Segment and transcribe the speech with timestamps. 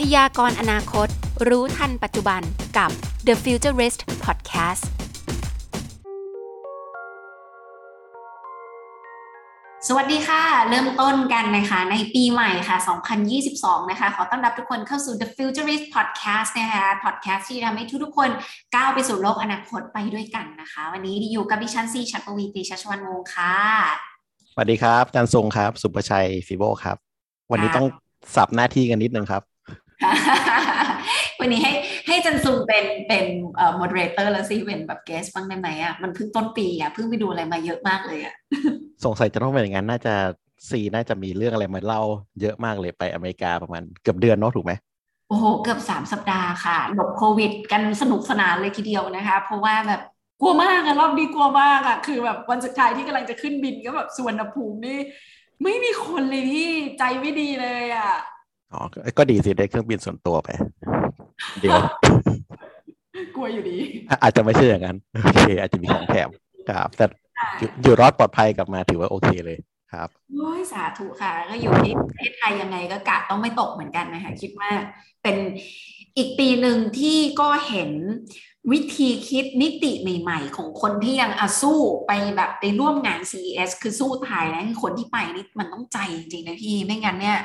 [0.00, 1.08] พยากรณ์อนาคต
[1.48, 2.42] รู้ทันปัจจุบัน
[2.78, 2.90] กับ
[3.26, 4.84] The Futurist Podcast
[9.88, 12.76] สวัสดีค่ะ เริ่มต้นกันนะคะในปีใหม่ค่ะ
[13.34, 18.30] 2022 นะคะ ขอต้อนรับทุกคนเข้าสู่ The Futurist Podcast นะคะ podcast ที่ทำให้ทุกๆคน
[18.74, 23.54] ก้าวไปสู่โลกอนาคตไปด้วยกันนะคะ วันนี้อยู่กับดิฉันซีชัดปวีตีชัชวันวงศ์ค่ะ
[24.52, 26.96] สวัสดีครับอาจันทรงครับ สุประชัยฟิโบครับ
[27.50, 27.86] วันนี้ต้อง
[28.34, 29.49] สับหน้าที่กันนิดนึงครับ
[31.40, 31.72] วันนี้ให้
[32.08, 33.24] ให้จันซุงเป็นเป็น
[33.56, 38.34] เอ่อ moderator แล้วสิเป็นแบบ guest บ้างได้ไหมอะมันเพิ่งต้นปีอะเพิ่งไปดูอะไรมาเยอะมากเลยอะ
[39.04, 40.14] สงสัยจะต้องเป็นอย่างนั้นน่าจะ
[40.68, 42.02] ซีน่าจะมีเรื่องอะไรมาเล่า
[42.40, 44.72] เยอะมากเลยไปอเมริกาประมาณเกือบเดือนเนาะถูกไหม
[45.28, 50.02] โอ้โหเกือบสามสัปดาห์ค่ะหลบโควิด กันสนุกสนานเลยทีเดียวนะคะ เพราะว่าแบบ
[50.40, 54.98] กลัวมากอะรอบนี้กลัวมากอะคือแบบวันสุดท้ายที่กำลังจะขึ้นบินก็แบบสุวรรณภูมินี่
[55.62, 58.12] ไม่มีคนเลยที่ใจไม่ดีเลยอะ
[58.72, 60.48] อ๋อก็ก็ดีสิได้เครื่องบินส่วนตัวไป
[61.60, 61.78] เดี๋ยว
[63.36, 63.76] กลัวอยู่ดี
[64.08, 66.28] อะอาจจะไม่ใช่อย่างนั้น โอเค อาจจะมีของแถม
[66.68, 67.04] ครับ แต่
[67.58, 69.58] อยู่อยู่รอดปลอดภัยกลับมาถือว่าโอเคเลย
[69.92, 74.70] ครับโอ้ยสาธุค่ะ ก็อยู่ที่ประเทศไทยยังไงก็กะต้องไม่ตกเหมือนกันนะคะคิดว่า
[75.22, 75.36] เป็น
[76.16, 77.90] อีกปีหนึ่งที่ก็เห็น
[78.72, 87.38] วิธีคิดมิติใหม่ ๆ ของคนที่ยังอาสู้ไปแบบไปร่วมงาน CES คือสู้ไทยนะคือคนที่ไปนี่มันต้องใจจริงๆนะพี่ไม่งั้นเนี่ย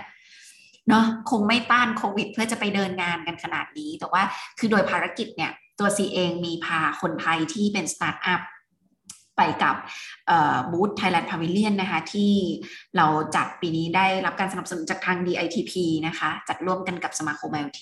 [0.89, 4.21] เนาะคงไม่ต้านโควิด เพื่อจะไปเดินงานกันขนาดนี้ แต่ว่า
[4.59, 8.41] คือโดยภารกิจเนี่ยตัวซีเองมีพาคนไทยที่เป็นสตาร์ทอัพ
[9.37, 9.75] ไปกับ
[10.71, 12.31] บูธ Thailand Pavilion นะคะที่
[12.97, 13.05] เรา
[13.35, 15.73] จัดปีนี้ได้รับการสนับสนุนจากทาง DITP
[16.07, 17.81] นะคะจัดร่วมกันกับสมาคม IoT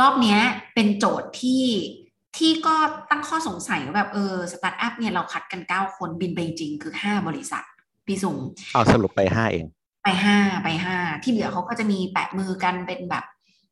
[0.00, 0.38] รอบนี้
[0.74, 1.64] เป็นโจทย์ที่
[2.38, 2.74] ที่ก็
[3.10, 7.64] ตั้งข้อสงสัยว่าแบบเออสตาร์ทอัพเนี่ยเราคัดกัน 9 คนบินไปจริงคือ 5 บริษัท
[8.06, 8.38] พี่สุง
[8.74, 9.66] เอาสรุปไปห้าเอง
[10.04, 13.24] ไปห้าไปห้าที่เหลือเขาก็จะมีแปะมือกันเป็นแบบ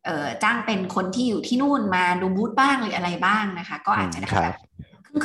[0.04, 4.54] เออจ้างเป็นคนที่อยู่ที่นู่นมาดูบูธบ้างหรืออะไรบ้างนะคะ ก็อาจจะได้ครับ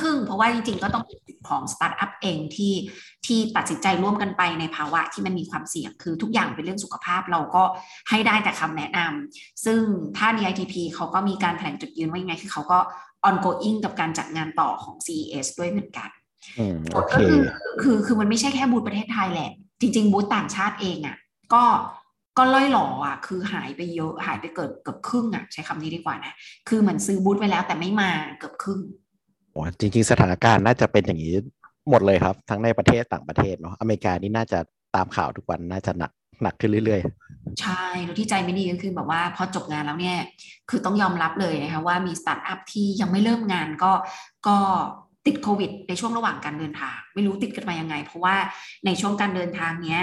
[0.02, 2.74] ครึ่งๆ เพราะว่าจริงๆ ก็ต้องเป็นสิทธิ์ของสตาร์ทอัพเองที่
[3.26, 7.64] ที่ตัดสินใจร่วมกันไปในภาวะที่มันมีความเสี่ยงคือทุกอย่างเป็นเรื่องสุขภาพเราก็
[8.10, 9.81] ให้ได้แต่คำแนะนำซึ่ง
[10.18, 12.80] ถ้า DITP เขาก็มีการแถลงจุดยืนว่ายังไง คือเขาก็
[13.30, 16.10] ongoing กับการจัดงานต่อของ CES ด้วยเหมือนกัน
[16.60, 17.42] อืมโอเคก็คือ
[17.81, 19.52] คือคือมันไม่ใช่แค่บูธประเทศไทยแหละ
[19.82, 21.18] จริง ๆ บูธต่างชาติเองอะ่ะ
[21.54, 21.64] ก็
[22.38, 26.34] ก็ล่อยหล่ออะ คือหายไปเยอะหายไปเกิดเกือบครึ่งอะ ใช้คำนี้ดีกว่านะ
[26.68, 28.80] คือเหมือนซื้อบูธไปแล้วแต่ไม่มาเกือบครึ่ง
[29.52, 31.36] โอ้จริง ๆ สถานการณ์น่าจะเป็นอย่างนี้
[31.90, 34.60] หมดเลยครับ ทั้งในประเทศต่างประเทศเนาะอเมริกานี่น่าจะ
[34.96, 36.12] ตามข่าวทุกวันน่าจะหนัก
[36.44, 37.02] หนักขึ้นเรื่อย
[37.62, 40.18] ใช่แล้วซีใจไม่ดีก็คือแบบว่าพอจบงานแล้วเนี่ย
[40.70, 43.92] คือต้องยอมรับเลยนะคะว่ามีสตาร์ทอัพที่ยังไม่เริ่มงานก็
[44.48, 44.58] ก็
[45.28, 48.36] ติดโควิด ในช่วงระหว่างการเดินทาง ไม่รู้ติดกันมายังไง เพราะว่า
[48.86, 50.02] ในช่วงการเดินทางเนี้ย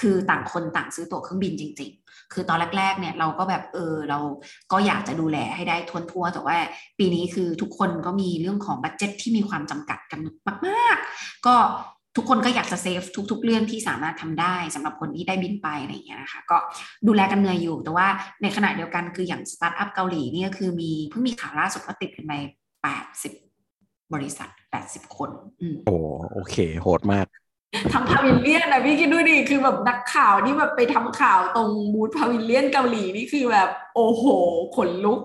[0.00, 4.18] คือต่างคนต่างซื้อตั๋วเครื่องบินจริง ๆ คือตอนแรกๆ เนี่ยเราก็แบบเออเรา
[4.72, 6.56] ก็อยากจะดูแลให้ได้ถ้วนทั่ว แต่ว่า
[6.98, 10.20] ปีนี้คือทุกคนก็มีเรื่องของ budget ที่มีความจำกัดกัน
[10.66, 11.54] มากๆ ก็
[12.16, 16.56] ทุกคนก็อยากจะเซฟทุก ๆ เรื่องที่สามารถทำได้สำหรับคนที่ได้บินไปอะไรอย่างเงี้ยนะคะก็
[17.06, 18.08] ดูแลกันเหนื่อยอยู่ แต่ว่า
[18.42, 22.32] ในขณะเดียวกันคืออย่างสตาร์ทอัพเกาหลีเนี่ยคือมีเพิ่งมีข่าวล่าสุดว่าติดกันไป
[22.82, 23.28] แปดสิ
[24.12, 25.30] บบริษัทแปดสิบคน
[25.62, 25.96] อืมๆโอ้
[26.32, 27.26] โอเค โหดมาก
[27.92, 34.24] ทำ pavilion นะพี่คิดดูดิคือแบบนักข่าวที่แบบไปทำข่าวตรงบูธ pavilion เกาหลีนี่คือแบบ โอ้โห
[34.76, 35.20] ขนลุก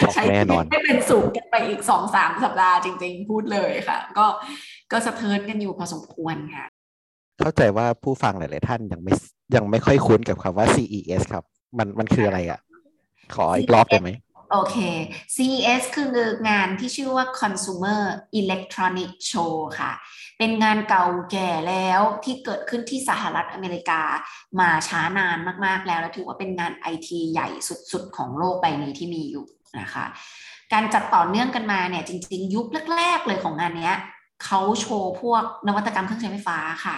[0.00, 4.26] ช็อกใช้แน่ชีนวิอตนให้เป็นสุขกันไปอีกสองสามสัปดาห์จริง ๆ พูดเลยค่ะ ก็
[4.92, 6.64] ก็สะเทือนกันอยู่พอสมควรค่ะ
[7.40, 9.12] เข้าใจว่าผู้ฟังหลาย ๆ ท่านยังไม่
[9.56, 11.44] ยังไม่ค่อยคุ้นกับคำว่า CES ครับ
[11.78, 12.60] มันมันคืออะไรอะ
[13.34, 14.10] ขออีกรอบได้ไหม
[14.50, 14.76] โอเค
[15.34, 16.10] CES คือ
[16.48, 18.02] งานที่ชื่อว่า Consumer
[18.40, 19.92] Electronic Show ค่ะ
[20.38, 24.02] เป็นงานเก่าแก่แล้วที่เกิดขึ้นที่สหรัฐอเมริกา
[24.60, 27.48] มาช้านานมากๆแล้ว และถือว่าเป็นงานไอทีใหญ่
[27.92, 29.46] สุดๆ ของโลกใบนี้ที่มีอยู่
[29.80, 30.04] นะคะ
[30.72, 33.96] การจัดต่อเนื่องกันมาเนี่ยจริง ๆ ยุคแรก ๆ เลยของงานเนี้ย
[34.44, 36.96] เขาโชว์พวกนวัตกรรมเครื่องใช้ไฟฟ้าค่ะ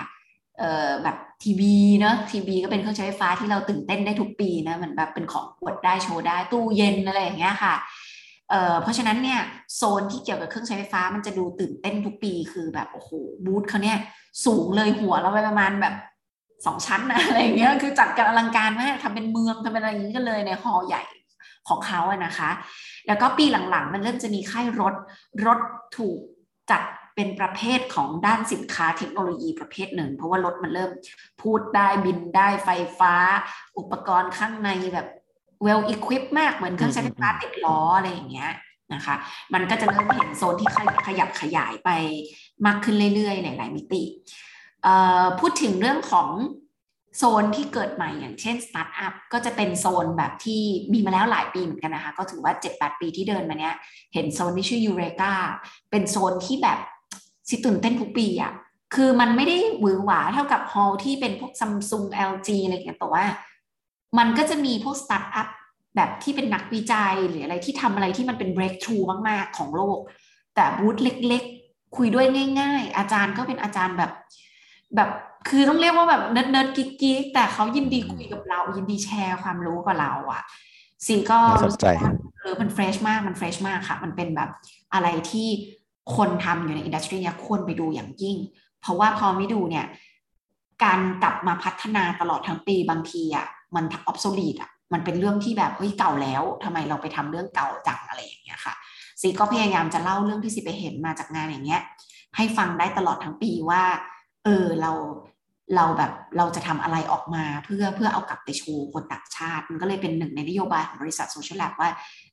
[1.03, 7.75] แบบทีวีเนอะทีวีก็เป็นเครื่องใช้ไฟฟ้าที่เราตื่นเต้นได้ทุกปีนะเหมือนแบบเป็นของอวดได้โชว์ได้ตู้เย็นอะไรอย่างเงี้ยค่ะ
[8.51, 9.41] เออเพราะฉะนั้นเนี่ย
[9.77, 13.11] โซนที่เกี่ยวกับเครื่องใช้ไฟฟ้ามันจะดูตื่นเต้นทุกปีคือแบบโอ้โห
[13.45, 13.99] บูธเขาเนี่ย
[14.45, 15.95] สูงเลยหัวเราไปประมาณแบบ
[16.67, 21.03] สองชั้นนะอะไรอย่างเงี้ยคือจัดกันอลังการมากทำเป็นเมืองทำเป็นอะไรอย่างนี้กันเลยในฮอลใหญ่
[21.69, 22.51] ของเขาอะนะคะ
[23.07, 24.95] แล้วก็ปีหลังๆ มันเริ่มจะมีค่ายรถ
[25.47, 25.59] รถ
[25.97, 26.19] ถูก
[26.71, 26.83] จัด
[27.19, 30.91] เป็นประเภทของด้านสินค้าเทคโนโลยีประเภทหนึ่ง เพราะว่ารถมันเริ่ม
[31.43, 33.15] พูดได้บินได้ไฟฟ้า
[33.79, 35.09] อุปกรณ์ข้างในแบบ
[35.67, 38.53] well equipped มากเหมือนเครื่องใช้ไฟฟ้าติดล้ออะไรอย่างเงี้ย
[38.95, 39.15] นะคะ
[39.55, 40.71] มันก็จะเริ่มเห็นโซนที่
[41.07, 41.91] ขยับขยายไป
[42.67, 44.03] มากขึ้นเรื่อยๆ หลายๆมิติ
[45.41, 46.31] พูดถึงเรื่องของ
[47.17, 50.63] โซนที่เกิดใหม่อย่างเช่นสตาร์ทอัพก็จะเป็นโซนแบบที่
[50.93, 53.75] มีมาแล้วหลายปีเหมือนกันนะคะ ก็ถือว่า 7-8 ปีที่เดินมาเนี้ย
[54.15, 55.33] เห็นโซนที่ชื่อ Eureka
[55.91, 56.81] เป็นโซนที่แบบ
[57.49, 58.53] ซีตื่นเต้นทุกปีอะ
[58.95, 63.25] คือมันไม่ได้หวือหวาเท่ากับ hall ที่เป็นพวกซัมซุง LG อะไรเงี้ยแต่ว่า
[64.19, 65.49] มันก็จะมีพวกสตาร์ทอัพ
[65.97, 69.99] แบบที่เป็นนักวิจัยหรืออะไรที่ทำอะไรที่มันเป็น breakthrough มาก ๆ ของโลก
[70.55, 72.27] แต่บูธเล็ก ๆ คุยด้วย
[72.61, 74.11] ง่าย ๆ อาจารย์ก็เป็นอาจารย์แบบ
[74.97, 75.11] แบบ
[75.49, 80.43] คือต้องเรียกว่าแบบ nerd nerd geek geek แต่เขายินดีคุยกับเรา ยินดีแชร์ความรู้กับเราอะ
[81.07, 84.51] ซีก็รู้สึกน่าสนใจว่าเออมัน fresh มากมัน fresh มากค่ะ มันเป็นแบบ
[84.95, 85.49] อะไรที่
[86.17, 88.37] คนทำอยู่ใน industry เนี่ยควรไปดูอย่างยิ่ง
[88.81, 89.87] เพราะว่าพอไม่ดูเนี่ย
[90.85, 98.75] การกลับมาพัฒนาตลอดทั้งปีบางทีอะมัน obsolete อะมันเป็นเรื่องที่แบบเฮ้ยเก่าแล้วทำไมเราไปทำเรื่องเก่าจังอะไรอย่างเงี้ยค่ะ
[99.21, 101.83] ซีก็พยายามจะเล่าเรื่องที่ซีไปเห็นมาจากงานอย่างเงี้ย
[102.37, 103.83] ให้ฟังได้ตลอดทั้งปีว่า
[104.45, 104.93] เออเรา
[105.77, 111.91] เราแบบเราจะทำอะไรออกมาเพื่อเพื่อเอากลับไปโชว์คนต่างชาติ มันก็เลยเป็นหนึ่งในนโยบายของบริษัท Social Lab ว่า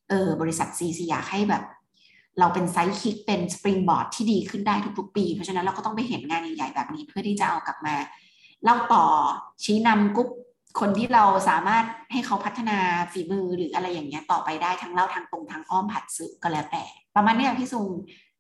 [0.10, 1.64] เออบริษัทซีซีอยากให้แบบ
[2.40, 7.96] เราเป็น sidekick เป็น springboard ที่ดีขึ้นได้ทุกๆปี เพราะฉะนั้นเราก็ต้องไปเห็นงานใหญ่ๆแบบนี้ เพื่อที่จะเอากลับมา
[8.64, 9.04] เล่าต่อ
[9.64, 10.30] ชี้นำกรุ๊ป
[10.80, 12.78] คนที่เราสามารถให้เขาพัฒนา
[13.12, 16.84] ฝีมือหรืออะไรอย่างเงี้ยต่อไปได้ทั้งเล่าทางตรงทางอ้อมผ่านสื่อก็แล้วแต่
[17.16, 17.88] ประมาณนี้พี่ซุง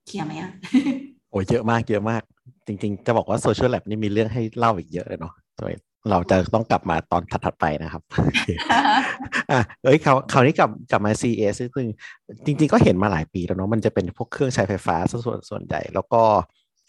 [0.05, 0.51] เคลียร์ไหมอะ
[1.31, 2.21] โอ้ยเยอะมากเยอะมาก
[2.67, 5.33] จริง ๆ จะบอกว่าโซเชียลแลบนี่มีเรื่องให้เล่าอีกเยอะเลยเนาะ
[6.09, 8.01] เราจะต้องกลับมาตอนถัดๆไปนะครับ
[9.51, 11.87] อะเอ้ยคราวคราวนี้กลับกลับมา CES ซึ่ง
[12.45, 16.21] จริง ๆ ก็เห็นมาหลายปีแล้วเนาะมันจะเป็นพวกเครื่องใช้ไฟฟ้าซะส่วนส่วนใหญ่ แล้วก็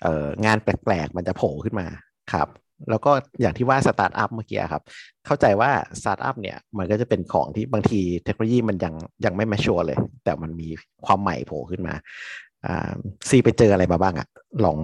[0.02, 1.86] เอ่องานแปลกๆ มันจะโผล่ขึ้นมา
[2.32, 2.48] ครับ
[2.90, 4.82] แล้วก็อย่างที่ว่าสตาร์ทอัพเมื่อกี้ครับ
[5.26, 5.70] เข้าใจว่า
[6.00, 10.69] สตาร์ทอัพเนี่ยมันก็จะเป็นของที่บางทีเทคโนโลยีมันยังยังไม่มาชัวร์เลย แต่มันมี
[11.06, 11.94] ความใหม่โผล่ขึ้นมา
[12.66, 12.90] อ่า
[13.28, 14.28] ซีไปเจออะไรมาบ้างอะ
[14.64, 14.76] ลอง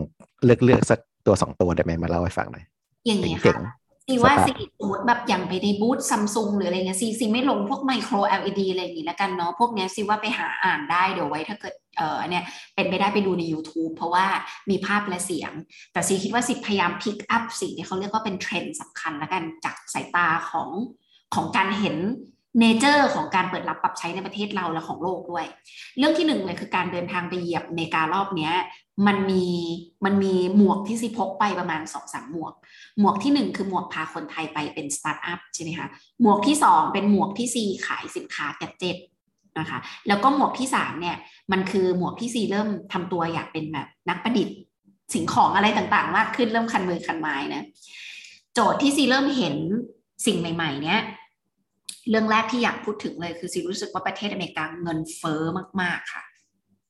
[0.45, 2.65] เลือกเลือกสักตัวสองตัวได้ไหมมาเล่าให้ฟังหน่อย
[3.07, 3.61] อย่างนี้เจ๋ค่ะ
[4.07, 12.45] ซีว่าสตาร์ทซีสมมติแบบอย่างไปในบูธซัมซุงหรืออะไรเงี้ยซีซีไม่ลงพวกไมโคร LED อะไรอย่างงี้แล้วกันเนาะพวกเนี้ยซีว่าไปหาอ่านได้เดี๋ยวไว้ถ้าเกิดเออเนี่ย
[12.75, 14.27] เป็นไปได้ไปดูใน YouTube เพราะว่า
[14.71, 15.53] มีภาพและเสียง
[15.93, 20.69] แต่ซีคิดว่าซีพยายาม pick up สิ่งที่เขาเรียกว่าเป็นเทรนด์สำคัญแล้วกันจากสายตาของ
[21.35, 21.97] ของการเห็น
[22.61, 25.47] nature ของการเปิดรับปรับใช้ในประเทศเราและของโลกด้วย
[25.99, 28.55] เรื่องที่หนึ่งเลยคือการเดินทางไปเหยียบอเมริการอบเนี้ย
[29.07, 29.45] มันมี
[30.05, 32.53] มันมีหมวกที่ซีพกไปประมาณสองสามหมวก
[32.99, 35.89] หมวกที่หนึ่งคือหมวกพาคนไทยไปเป็นสตาร์ทอัพใช่ไหมคะ
[36.21, 38.97] หมวกที่สองเป็นหมวกที่ซีขายสินค้า gadget
[39.59, 39.79] นะคะ
[40.09, 41.17] แล้วก็หมวกที่สามเนี่ย
[41.53, 44.57] มันคือหมวกที่ซีเริ่มทำตัวอยากเป็นแบบนักประดิษฐ์
[45.15, 47.63] สิ่งของอะไรต่างๆ มากขึ้นเริ่มคันมือคันไม้นะ
[48.55, 49.57] โจทย์ที่ซีเริ่มเห็น
[50.27, 51.01] สิ่งใหม่ ๆ เนี่ย
[52.11, 55.43] เรื่องแรกที่อยากพูดถึงเลยคือซีรู้สึกว่าประเทศอเมริกาเงินเฟ้อ
[55.83, 56.23] มาก ๆ ค่ะ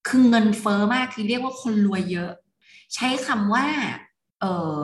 [0.09, 2.33] คือเงินเฟ้อมากคือเรียกว่าคนรวยเยอะ
[2.95, 3.67] ใช้คำว่า
[4.41, 4.45] เอ
[4.77, 4.79] อ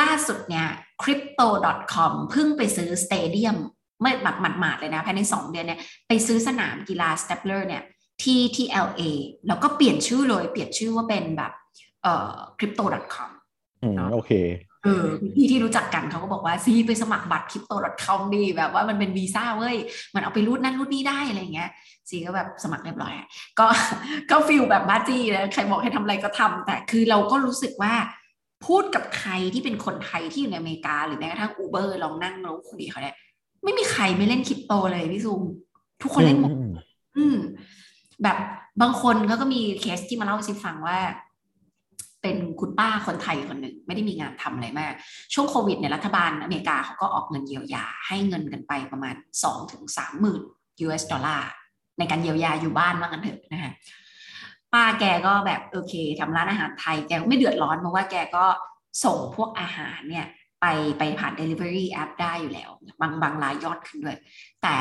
[0.00, 0.68] ล่าสุดเนี่ย
[1.02, 3.56] crypto.com เพิ่งไปซื้อสเตเดียม
[4.02, 7.82] ไม่หมัดหมาดๆเลยนะภายใน 2 เดือนเนี่ย ไปซื้อสนามกีฬา Stapler เนี่ย
[8.22, 9.02] ที่ที่ LA
[9.48, 11.52] แล้วก็เปลี่ยนชื่อเลย เปลี่ยนชื่อว่าเป็นแบบ
[12.02, 13.30] เอ่อ crypto.com
[13.82, 14.32] อืมโอเค
[14.86, 19.76] เออพี่ที่รู้จักกันเขาก็บอกว่าซีไปสมัครบัตร crypto.com ดีแบบว่ามันเป็นวีซ่าเว้ย
[20.14, 21.70] มันเอาไปรูดนั่นรูดนี่ได้อะไรอย่างเงี้ย
[22.08, 23.26] ซีก็แบบสมัครเรียบร้อยอะ
[23.58, 23.66] ก็
[24.30, 27.94] ก็ฟิลแบบบ้าจี้นะใครบอกให้ทำอะไรก็ทำแต่คือเราก็รู้สึกว่า
[28.66, 33.16] พูดกับใครที่เป็นคนไทยที่อยู่ในอเมริกา หรือแม้กระทั่งอูเบอร์ลองนั่งแล้วคุยกับเขาเนี่ย
[33.64, 35.42] ไม่มีใครไม่เล่นคริปโตเลยพี่ซูม
[36.02, 36.72] ทุกคนเล่นหมดอืม
[37.16, 37.36] อืม
[38.22, 38.36] แบบ
[38.82, 40.98] บางคนเขาก็มีเคสที่มาเล่าให้ซิฟังว่า
[42.26, 44.92] เป็นคุณป้าคนไทยคนหนึ่งไม่ได้มีงานทำอะไรมาก
[45.34, 49.14] ช่วงโควิดเนี่ยรัฐบาลอเมริกาเขาก็ออกเงินเยียวยา ให้เงินกันไปประมาณ
[49.44, 50.42] สองถึงสามหมื่น
[50.84, 51.50] US ดอลลาร์
[51.98, 53.72] ในการเยียวยาอยู่บ้านว่างันเถอะนะฮะ
[54.72, 58.44] ป้าแกก็แบบโอเคทำร้านอาหารไทยแกไม่เดือดร้อนเพราะว่าแกก็
[59.04, 60.26] ส่งพวกอาหารเนี่ย
[60.60, 60.66] ไป
[60.98, 64.18] ไปผ่าน Delivery App ได้อยู่แล้ว บางบางรายยอดขึ้นด้วย
[64.62, 64.74] แต่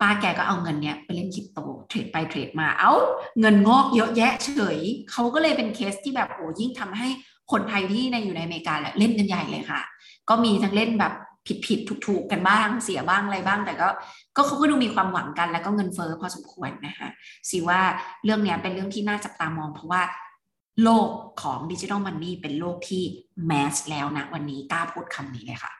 [0.00, 1.58] ป้าแกก็เอาเงินเนี้ยไปเล่นคริปโต
[1.88, 2.92] เทรดไปเทรดมาเอา้า
[3.40, 4.78] เงินงอกเยอะแยะเฉย
[5.10, 7.08] เขาก็เลยเป็นเคสที่แบบโอ้ยิ่งทำให้
[7.52, 9.80] คนไทยที่ในอยู่ในอเมริกาแหละเล่นกันใหญ่เลยค่ะ
[10.28, 11.12] ก็มีทั้งเล่นแบบ
[11.46, 13.88] ผิดผิดถูกถูกกันบ้างเสียบ้างอะไรบ้าง แต่ก็
[14.36, 17.08] ก็เขาก็ดูมีความหวังกันแล้วก็เงินเฟ้อพอสมควรนะคะ
[17.50, 17.80] สิว่า
[18.24, 20.02] เรื่องเนี้ยเป็นเรื่องที่น่าจับตามอง เพราะว่า
[20.82, 21.08] โลก
[21.42, 23.02] ของดิจิทัลมันนี่เป็นโลกที่
[23.46, 25.72] mass แล้วนะวันนี้กล้าพูดคำนี้เลยค่ะ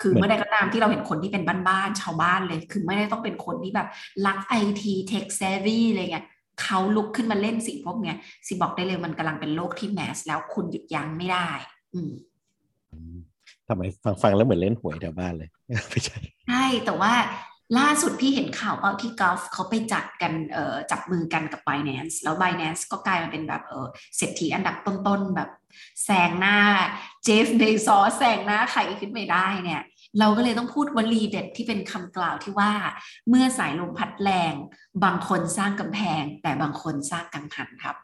[0.00, 3.88] คือเมื่อใดก็ตามที่เราเห็นคนที่เป็นบ้านๆชาวบ้านเลย คือไม่ได้ต้องเป็นคนที่แบบ
[4.26, 6.26] รักไอที tech savvy อะไรเงี้ย
[6.62, 8.16] เขาลุกขึ้นมาเล่นสิ่งพวกเนี้ย
[8.48, 11.48] ซีบอกได้เลยมันกำลังเป็นโลกที่ mass แล้วคุณหยุดยั้งไม่ได้
[11.94, 12.12] อืม
[13.68, 15.50] ทำไมฟังฟังแล้วเหมือนเล่นหวยแถวบ้านเลย
[15.90, 17.12] ไม่ใช่ใช่แต่ว่า
[17.78, 25.50] ล่าสุดพี่เห็นข่าวว่าที่ Gulf เขาไปจัดกันเอ่อจับมือกันกับ Binance แล้ว Binance ก็กลายมาเป็นแบบเออเศรษฐีอันดับต้นๆแบบ
[26.04, 26.58] แซงหน้า
[27.24, 29.82] เจฟเบซอแซงหน้าใครขึ้นไปได้เนี่ย
[30.18, 32.72] เราก็เลยต้องพูดวลีเด็ดที่เป็นคำกล่าวที่ว่า
[33.28, 34.54] เมื่อสายลมพัดแรง
[35.04, 37.96] บางคนสร้างกำแพง แต่บางคนสร้างกังหันครับ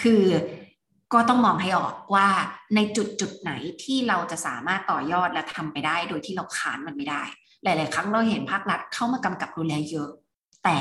[0.00, 0.24] คือ
[1.12, 2.28] ก็ต้องมองให้ออกว่า
[2.74, 3.52] ในจุดจุดไหน
[3.82, 7.22] ที่เราจะสามารถต่อยอดและทำไปได้ โดยที่เราขานมันไม่ได้
[7.64, 10.10] หลาย ๆ ครั้งเราเห็นภาครัฐเข้ามากำกับดูแลเยอะ
[10.64, 10.78] แต่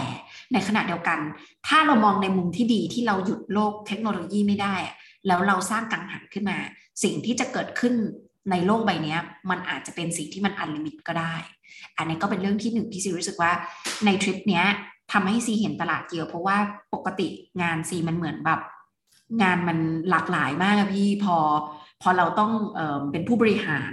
[0.53, 1.19] ในขณะเดียวกัน
[1.67, 4.75] ถ้าเรามองในมุมที่ดีที่เราหยุดโลกเทคโนโลยีไม่ได้
[5.27, 6.57] แล้วเราสร้างกังหันขึ้นมา
[7.03, 7.93] สิ่งที่จะเกิดขึ้น
[8.51, 9.17] ในโลกใบนี้
[9.50, 11.36] มันอาจจะเป็นสิ่งที่มัน unlimit ก็ได้
[11.98, 13.51] อันนี้ก็เป็นเรื่องที่หนึ่งที่ซีรู้สึกว่า
[14.05, 14.65] ในทริปเนี้ย
[15.12, 16.57] ทำให้ซีเห็นตลาดเยอะเพราะว่า
[16.93, 17.27] ปกติ
[17.62, 18.62] งานซีมันเหมือนแบบ
[19.41, 19.77] งานมัน
[20.09, 21.38] หลากหลายมากพี่พอ
[22.01, 22.81] พอเราต้องเอ
[23.12, 23.91] เป็นผู้บริหาร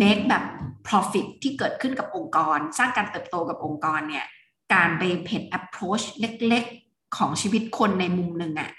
[0.00, 0.44] make แบบ
[0.88, 4.26] profit ที่เกิดขึ้นกับองค์กร สร้างการเติบโตกับองค์กรเนี่ย
[4.74, 8.70] การไปเห็ approach เล็กๆ ของชีวิตคนในมุมหนึ่งอะ่ะ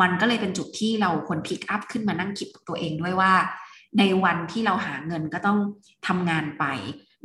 [0.00, 3.32] มันก็เลยเป็นจุดที่เราควร pick up ขึ้นมานั่งคิดตัวเองด้วยว่า
[3.98, 5.58] ในวันที่เราหาเงินก็ต้อง
[6.06, 6.64] ทำงานไป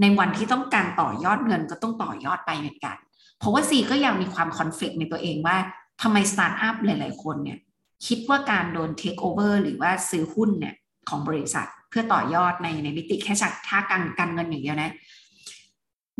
[0.02, 2.98] ในวันที่ต้องการต่อยอดเงินก็ต้องต่อยอดไปเหมือนกัน
[3.40, 5.58] เพราะว่าซีก็ยังมีความคอนฟ lict ในตัวเองว่า
[6.02, 7.60] ทำไมสตาร์ทอัพหลาย ๆ คนเนี่ย
[8.08, 10.76] คิดว่าการโดนเทคโอเวอร์หรือว่าซื้อหุ้นเนี่ย
[11.10, 14.92] ของบริษัท เพื่อต่อยอดในในมิติแค่ชักท่าการการเงินอย่างเดียวนะ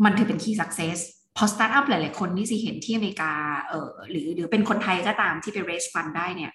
[0.04, 0.98] มันถือเป็น key success
[1.38, 3.32] พอสตาร์ทอัพหลาย ๆ คนที่ซีเห็นที่อเมริกา
[3.68, 6.52] เออหรือหรือเป็นคนไทยก็ตามที่ไป raise fund ได้เนี่ย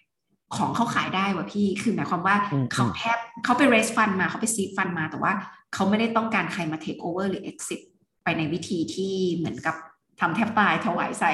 [0.56, 2.36] ของเขาขายได้ว่ะพี่ คือหมายความว่า
[2.74, 5.34] เขาแทบเขาไป raise fund มาเขาไป seed fund มา แต่ว่า
[5.74, 7.82] เขาไม่ได้ต้องการใครมา take over หรือ exit
[8.24, 9.76] ไปในวิธีที่เหมือนกับ
[10.20, 11.34] ทำแทบตายถวายใส่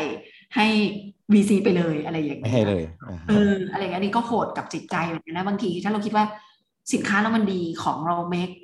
[0.56, 0.68] ให้
[1.34, 2.84] VC ไปเลยอะไรอย่างเงี้ยไม่ให้เลย
[3.30, 6.26] เอออะไรอย่างเงี้ยนี่ก็โหดกับจิตใจเหมือนกันนะบางทีถ้าเราคิดว่า
[6.94, 8.56] สินค้าเรามันดีของเรา make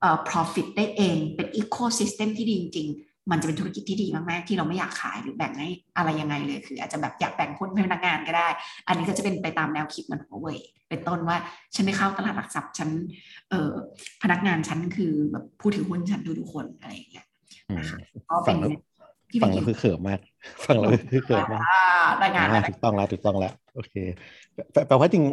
[0.00, 8.48] เอ่อ profit ได้เองเป็น ecosystem ที่ดีจริงๆ มันจะเป็นธุรกิจที่ดีมากๆ ที่เราไม่อยากขายหรือแบ่งให้อะไรยังไงเลย คืออาจจะแบบอยากแบ่งหุ้นให้พนักงานก็ได้
[8.86, 10.58] อันนี้ก็จะเป็นไปตามแนวคิดมันหัวเว่ย
[10.88, 11.36] เป็นต้นว่า
[11.74, 12.88] ฉันไม่เข้าตลาดหลักทรัพย์ฉัน
[13.50, 13.72] เอ่อ
[14.22, 17.26] พนักงานฉันคือแบบผู้ถือหุ้นฉันทุกคนอะไรอย่างเงี้ย
[18.30, 18.56] ก็เป็น
[19.42, 20.20] ฟังแล้วคือเขินมาก
[20.64, 21.62] ฟังแล้วคือเขินมาก
[22.22, 23.94] รายงานถูกต้องแล้วถูกต้องแล้วโอเค
[24.88, 25.24] แปลว่าจริง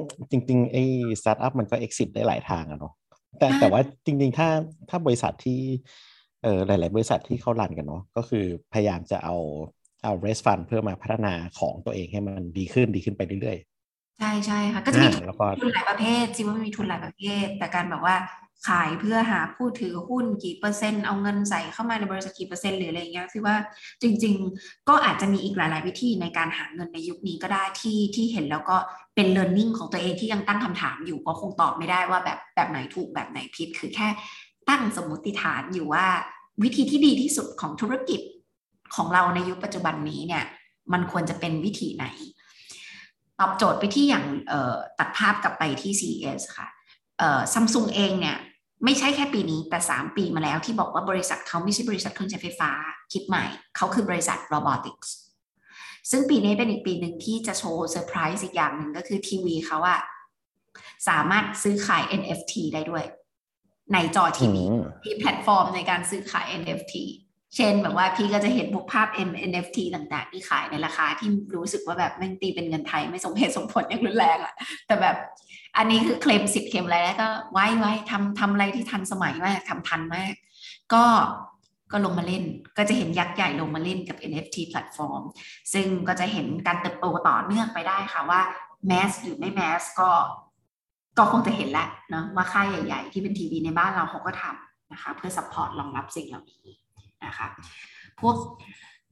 [0.47, 0.83] จริงไอ้
[1.21, 2.93] สตาร์ทอัพมันก็ exit ได้หลายทางอะเนาะ
[3.39, 4.47] แต่แต่ว่าจริง ๆ ถ้า
[4.89, 5.59] ถ้าบริษัทที่
[6.43, 9.35] เออหลาย ๆ บริษัทที่เขารันกันเนาะก็คือพยายามจะเอา
[10.03, 15.07] เอา raise fund เพื่อมาพัฒนาของตัวเองให้มันดีขึ้นดีขึ้นไปเรื่อยๆ ใช่ใช่ค่ะ ก็จะมี
[15.61, 18.15] ทุนหลายประเภทจริงว่ามีทุนหลายประเภท แต่การแบบว่า
[18.67, 23.55] ขายเพื่อหาผู้ถือหุ้นกี่เปอร์เซ็นต์เอาเงินใส่เข้ามาในบริษัทกี่เปอร์เซ็นต์หรืออะไรเงี้ยคือว่า
[24.01, 28.77] จริง ๆ ก็อาจจะมีอีกหลาย ๆ วิธีในการหาเงินในยุคนี้ก็ได้ที่ที่เห็นแล้วก็
[29.15, 34.07] เป็น learning ของตัวเองที่ยังตั้งคำถามอยู่ก็คงตอบไม่ได้ว่าแบบแบบไหนถูกแบบไหนผิด คือแค่
[34.69, 36.05] ตั้งสมมติฐานอยู่ว่า
[36.63, 38.21] วิธีที่ดีที่สุดของธุรกิจ
[38.95, 40.43] ของเราในยุคปัจจุบันนี้เนี่ย
[40.93, 42.05] มันควรจะเป็นวิธีไหน
[43.39, 44.25] ตอบโจทย์ไปที่อย่าง
[44.99, 46.67] ตัดภาพกลับไปที่ CES ค่ะ
[47.53, 48.37] ซัมซุงเองเนี่ย
[48.85, 52.71] ไม่ใช่แค่ปีนี้แต่ 3 ปีมาแล้วที่บอกว่าบริษัทเขาไม่ใช่บริษัทเครื่องใช้ไฟฟ้า
[53.13, 55.13] คิดใหม่ เขาคือบริษัท robotics
[56.11, 60.01] ซึ่งปีนี้เป็นอีกปีหนึ่งที่จะโชว์เซอร์ไพรส์อีกอย่างหนึ่งก็คือทีวีเขาอะ
[61.09, 63.03] สามารถซื้อขาย NFT ได้ด้วย
[63.93, 64.63] ในจอทีวี
[65.05, 66.93] มีแพลตฟอร์มในการซื้อขาย NFT
[67.55, 69.07] เช่นแบบว่าพี่ก็จะเห็นพวกภาพ
[69.49, 74.53] NFT ต่างๆ ที่ขายในราคาที่รู้สึกว่าแบบแม่งตีเป็นเงินไทยไม่สมเหตุสมผลอย่างรุนแรงอะ
[74.87, 75.15] แต่แบบ
[75.77, 80.33] อันนี้คือเคลมสิทธิ์เคลมอะไรแล้วก็ไว้ไว้ทำทำอะไรที่ทันสมัยมากทำทันมาก
[80.93, 81.03] ก็
[81.91, 82.43] ก็ลงมาเล่น
[82.77, 85.21] ก็จะเห็นยักษ์ใหญ่ลงมาเล่นกับ NFT แพลตฟอร์ม
[85.73, 88.41] ซึ่งก็จะเห็นการเติบโตต่อเนื่องไปได้ค่ะว่า
[88.87, 90.09] mass หรือไม่ mass ก็
[91.17, 96.65] ก็คงจะเห็นแล้วเนาะว่าค่ายใหญ่ ๆ ที่เป็นทีวีในบ้านเราเขาก็ทำนะคะเพื่อ support รองรับสิ่งเหล่านี้
[97.25, 97.47] นะคะ
[98.21, 98.35] พวก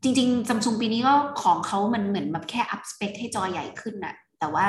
[0.03, 4.67] จริงๆซัมซุงปีนี้ก็ของเขามันเหมือนแบบแค่อัพสเปคให้จอใหญ่ขึ้นน่ะแต่ว่า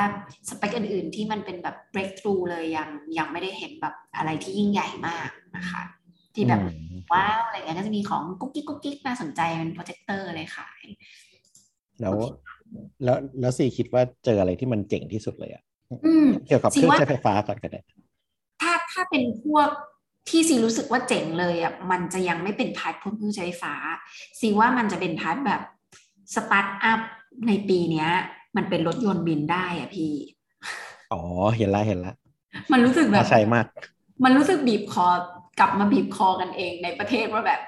[0.48, 2.88] สเปคอื่นๆที่มันเป็นแบบ breakthrough เลยยัง
[3.18, 5.82] ยังไม่ได้เห็นแบบอะไรที่ยิ่งใหญ่มากนะคะ
[6.34, 6.60] ที่แบบ
[7.12, 10.82] ว้าวอะไรเงี้ยก็จะมีของกุ๊กกิ๊กกุ๊กกิ๊กน่าสนใจเป็นโปรเจคเตอร์อะไรขาย
[12.00, 12.16] แล้ว
[13.04, 15.62] แล้วแล้วซีคิดว่าเจออะไรที่มันเจ๋งที่สุดเลยอะ
[16.46, 17.80] เกี่ยวกับเครื่องใช้ไฟฟ้าก่อนก็ได้
[18.62, 19.68] ถ้าถ้าเป็นพวก
[20.28, 23.74] ที่ซีรู้สึกว่าเจ๋งเลยอะมันจะยังไม่เป็น part พวกเครื่องใช้ไฟฟ้า
[24.40, 25.60] ซีว่ามันจะเป็น part แบบ
[26.34, 27.00] สตาร์ทอัพ
[27.48, 28.10] ในปีเนี้ย
[28.56, 30.12] มันเป็นรถยนต์บินได้อะพี่
[31.12, 31.20] อ๋อ
[31.56, 32.14] เห็นละเห็นละ
[32.72, 33.66] มันรู้สึกแบบใช่มาก
[34.24, 35.06] มันรู้สึกบีบคอ
[35.58, 37.60] กลับมาบีบคอกันเองในประเทศว่าแบบ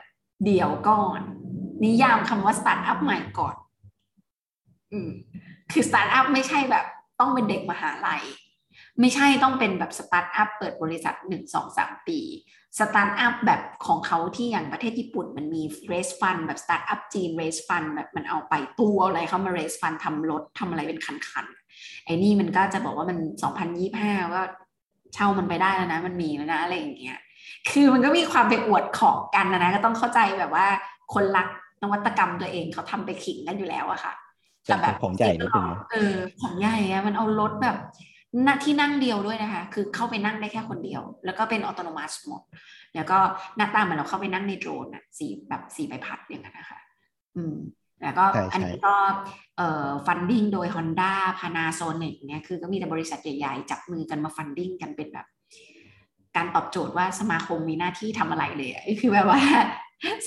[0.45, 1.21] เดี๋ยวก่อน
[1.85, 3.57] นิยามคำว่าสตาร์ทอัพใหม่ก่อน
[4.93, 5.11] อืม
[5.73, 6.85] คือสตาร์ทอัพไม่ใช่แบบ
[7.21, 8.23] ต้องเป็นเด็กมหาลัย
[9.00, 12.21] ไม่ใช่ต้องเป็นแบบสตาร์ทอัพเปิดบริษัทหนึ่งสองสามปี
[12.78, 24.43] สตาร์ทอัพแบบของเขาที่อย่างประเทศญี่ปุ่นมันมี raise fund แบบสตาร์ทอัพจีน raise fund แบบมันเอาไปตัวอะไรเขามาเรสฟันทำรถทำอะไรเป็นคันๆ ไอ้นี่มันก็จะบอกว่ามันสองพันยี่ห้าว่า
[25.14, 27.19] เช่ามันไปได้แล้วนะ มันมีแล้วนะอะไรอย่างเงี้ย
[27.71, 30.67] คือมันก็มีความไปอวดของกันนะนะก็ต้องเข้าใจแบบว่า
[31.14, 31.49] คนรัก
[31.83, 34.12] นวัตกรรมตัวเองเขาทำไปขิงกันอยู่แล้วอะค่ะ
[34.64, 37.76] แต่แบบของใหญ่นิดนึงเออของใหญ่อะมันเอารถแบบ
[38.07, 38.08] ห
[38.47, 42.42] น้าที่นั่งเดียวด้วยนะคะ คือเข้าไปนั่งได้แค่คนเดียว แล้วก็เป็นอัตโนมัติหมด
[42.94, 43.18] แล้วก็
[43.56, 46.78] หน้าตาเหมือนเราเข้าไปนั่งในโดรนอะสีแบบสีใบพัดอย่างนั้นนะคะ
[47.37, 47.56] อืม
[48.02, 48.94] แล้วก็ใช่ใช่อันนี้ก็
[49.56, 55.26] เอ่อ funding โดย Honda Panasonic เนี่ยคือก็มีแต่บริษัทใหญ่ๆ จับมือกันมา funding กันเป็นแบบ
[56.37, 59.40] การตอบโจทย์ว่าสมาคมมีหน้าที่ทำอะไรเลยอะคือแบบว่า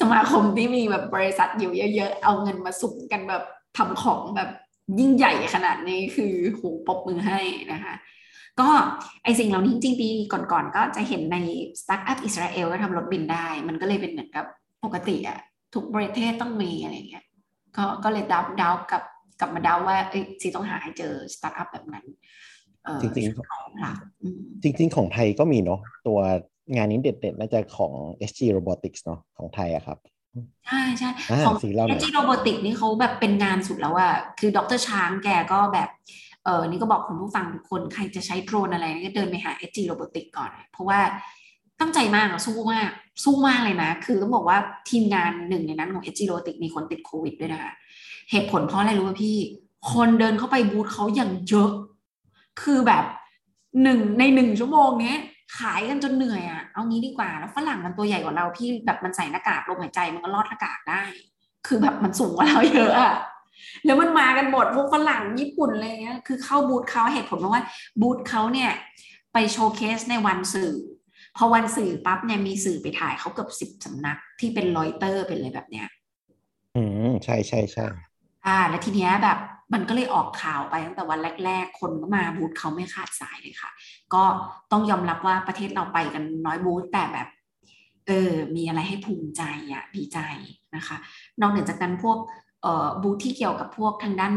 [0.02, 3.44] สมาคมที่มีแบบบริษัทอยู่เยอะๆ เอาเงินมาสุมกันแบบ
[3.78, 4.50] ทำของแบบ
[5.00, 7.40] ยิ่งใหญ่ขนาดนี้คือโหปรบมือให้
[7.74, 7.94] นะคะ
[8.60, 8.70] ก็
[9.24, 11.38] ไอ้สิ่งเหล่านี้จริงๆปีก่อนๆก็จะเห็นใน
[11.82, 14.46] สตาร์ทอัพอิสราเอลก็ทำรถบินได้ มันก็เลยเป็นเหมือนกับ
[14.84, 15.40] ปกติอะ
[15.74, 17.26] ทุกประเทศต้องมีอะไรอย่างเงี้ย
[17.78, 19.04] ก็ก็เลยดาวดาวกับ
[19.40, 22.06] กลับมาดาวว่าเอ้ยซีต้องหาให้เจอสตาร์ทอัพแบบนั้น
[22.86, 26.20] เออจริงของหลักอืมๆจริง ๆ ของไทยก็มีเนาะตัว
[26.76, 27.94] งานนี้เด็ดๆน่าจะของ
[28.30, 29.98] SG Robotics เนาะของไทยอะครับ
[30.68, 35.90] ใช่ใช่อ่าของสีเล่าหน่อยจีโรบอติกนี่เขาแบบเป็นงานสุดแล้วอะคือดรช้างแกก็แบบ
[36.46, 41.00] เออนี่ก็บอกคุณผู้ฟังทุกคนใครจะใช้โดรนอะไรนี่ก็เดินไปหา SG Robotics ก่อน เพราะว่า
[41.80, 42.90] ตั้งใจมากอะสู้มาก
[43.24, 44.58] สู้มากเลยนะ คือต้องบอกว่า
[44.90, 47.72] ทีมงานหนึ่งในนั้นของ SG Robotics มีคนติดโควิดด้วยนะคะ
[48.32, 49.38] เหตุผลเพราะอะไรรู้ป่ะพี่
[49.94, 51.72] คนเดินเข้าไปบูธเขาอย่างเยอะ
[52.62, 53.06] คือแบบ
[53.84, 55.20] หนึ่งในหนึ่งชั่วโมงเนี้ย
[55.60, 61.04] ขายกันจนเหนื่อยอะ่ะ เอางี้ดีกว่าแล้วฝรั่งมันตัวใหญ่กว่าเราพี่แบบมันใส่หน้ากากลมหายใจมันก็รอดหน้ากากได้
[61.68, 63.14] คือแบบมันสูงกว่าเราเยอะอะ
[63.86, 67.64] แล้วมันมากันหมดพวกฝรั่งญี่ปุ่นอะไรเงี้ยคือเข้าบูธเขาเหตุผลเพราะว่า
[68.02, 68.72] บูธเขาเนี่ย
[69.34, 70.72] ไปโชว์เคสในวันสื่อ
[71.38, 75.88] พอวันสื่อปั๊บเนี่ยมีสื่อไปถ่ายเขาเกือบสิบสำนักที่เป็นรอยเตอร์เป็นอะไรแบบเนี้ย
[76.76, 77.88] อืมใช่ใช่ใช่
[78.48, 79.38] อ่า แล้วทีเนี้ยแบบ
[79.74, 83.72] มันก็เลยออกข่าวไปตั้งแต่วันแรก ๆ คนก็มาบูธเขาไม่ขาดสายเลยค่ะ
[84.14, 84.24] ก็
[84.72, 87.28] ต้องยอมรับว่าประเทศเราไปกันน้อยบูธแต่แบบ
[88.08, 90.20] เออมีอะไรให้ภูมิใจอะดีใจ
[90.76, 90.98] นะคะ
[91.40, 92.18] นอกเหนือจากนั้นพวก
[93.02, 94.34] บูธที่เกี่ยวกับพวกทางด้าน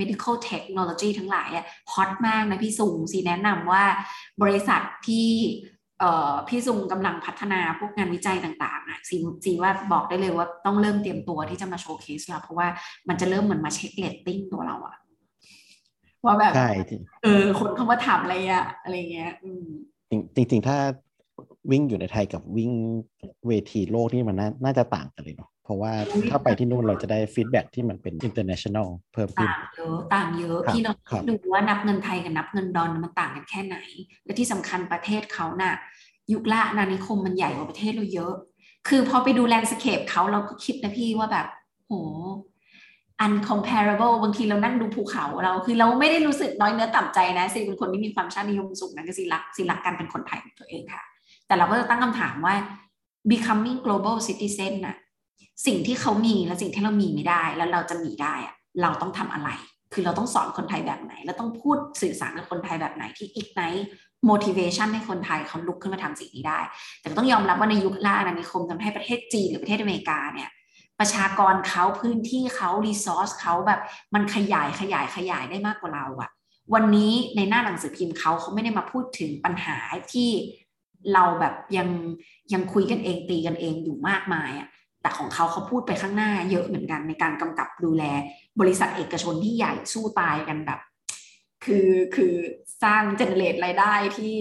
[0.00, 3.84] medical technology ทั้งหลายอะ hot มากนะพี่ซุงซีแนะนำว่า
[4.42, 5.28] บริษัทที่
[6.48, 12.68] พี่ซุงกำลังพัฒนาพวกงานวิจัยต่างๆอะซีซีว่าบอกได้เลยว่าต้องเริ่มเตรียมตัวที่จะมา showcase แล้วเพราะว่า
[13.08, 14.96] มันจะเริ่มเหมือนมาเช็คเลตติ้งตัวเราอะ
[16.24, 19.66] ว่าแบบใช่จริงเออคนเข้ามาถามอะไรอะอะไรเงี้ยอืม
[20.36, 20.76] จริงจริงๆถ้า
[21.70, 22.72] วิ่งอยู่ในไทยกับวิ่ง
[23.48, 33.76] เวทีโลกนี่มันน่าน่าจะต่างกันเลยเนาะ เพราะว่าอุ๊ยถ้าไปที่นู่นเราจะได้ feedback ที่มันเป็น international เพิ่มขึ้น ต่างเยอะต่างเยอะครับพี่เราครับดูว่านับเงินไทยกับนับเงินดอลมันต่างกันแค่ไหน
[34.24, 35.74] และที่สำคัญประเทศเขาน่ะ
[36.32, 38.32] ยุคละอาณานิคมมันใหญ่กว่าประเทศเราเยอะ
[38.88, 41.46] คือพอไปดูแลนด์สเคปเขาเราก็คิดนะพี่ว่าแบบ
[41.86, 41.92] โห
[43.24, 51.02] uncomparable บางทีเรานั่งดูภูเขาเรา คือเราไม่ได้รู้สึกน้อยเนื้อต่ำใจนะซีเป็นคนที่มีความชาตินิยมสูงนะก็ซีรักซีรักการเป็นคนไทยของตัวเองค่ะ
[51.46, 52.54] แต่เราก็จะตั้งคำถามว่า
[53.30, 54.96] becoming global citizen น่ะ
[55.66, 59.50] สิ่งที่เขามีและสิ่งที่เรามีไม่ได้ แล้วเราจะมีได้อะเราต้องทำอะไร
[59.92, 63.62] คือเราต้องสอนคนไทยแบบไหน แล้วต้องพูดสื่อสารกับคนไทยแบบไหนที่อีกไหน
[64.30, 66.60] motivation ให้คนไทยเขาลุกขึ้นมาทำสิ่งนี้ได้
[67.00, 70.50] แต่ต้องยอมรับว่าในยุคล่าอาณานิคมทำให้ประเทศจีนหรือประเทศอเมริกาเนี่ย
[71.00, 73.80] ประชากรเขาพื้นที่เขารีซอสเขาแบบ
[74.14, 76.30] มันขยายขยายขยายได้มากกว่าเราอะ
[76.74, 79.76] วันนี้ในหน้าหนังสือพิมพ์เขาเขาไม่ได้มาพูดถึงปัญหา
[80.12, 80.30] ที่
[81.14, 81.88] เราแบบยัง
[82.52, 84.68] ยังคุยกันเองตีกันเองอยู่มากมายอะ
[85.04, 88.04] แต่ของเขาเขาพูดไปข้างหน้าเยอะเหมือนกันในการกำกับดูแล
[88.60, 90.80] บริษัทเอกชนที่ใหญ่สู้ตายกันแบบ
[91.64, 92.34] คือคือ
[92.82, 94.34] สร้างเจเนเรตรายได้ที่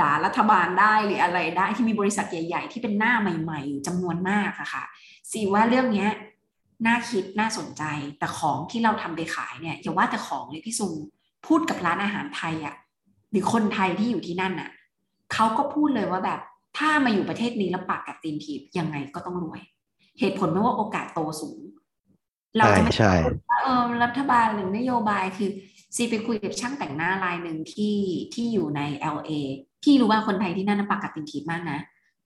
[0.00, 4.84] ด่ารัฐบาลได้หรืออะไรได้ที่มีบริษัทใหญ่ ๆ ที่เป็นหน้าใหม่ๆอยู่จำนวนมากอะค่ะ
[5.32, 6.10] สีว่าเรื่องเนี้ย
[6.86, 7.82] น่าคิดน่าสนใจ
[8.18, 10.94] แต่ของที่เราทำไปขายเนี่ยอย่าว่าแต่ของเลยพี่ซุง
[11.46, 12.74] พูดกับร้านอาหารไทยอะ
[13.30, 14.70] หรือคนไทยที่อยู่ที่นั่นอะ
[15.32, 16.40] เขาก็พูดเลยว่าแบบ
[16.78, 19.60] ถ้ามาอยู่ประเทศนี้แล้วปากกัดตีนถีบยังไงก็ต้องรวย
[20.20, 21.58] เหตุผลไม่ว่าโอกาสโตสูง
[22.56, 25.50] เราจะไม่ใช่พูดว่าเออรัฐบาลหรือนโยบายคือ
[25.96, 27.96] ซีไปคุยกับช่างแต่งหน้ารายหนึ่งที่
[28.34, 28.80] ที่อยู่ใน
[29.16, 29.30] LA
[29.82, 31.78] พี่รู้ว่าคนไทยที่นั่นนะปากกัดตินทีมากนะ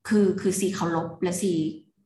[0.08, 1.52] คือคือซีเคารพและซี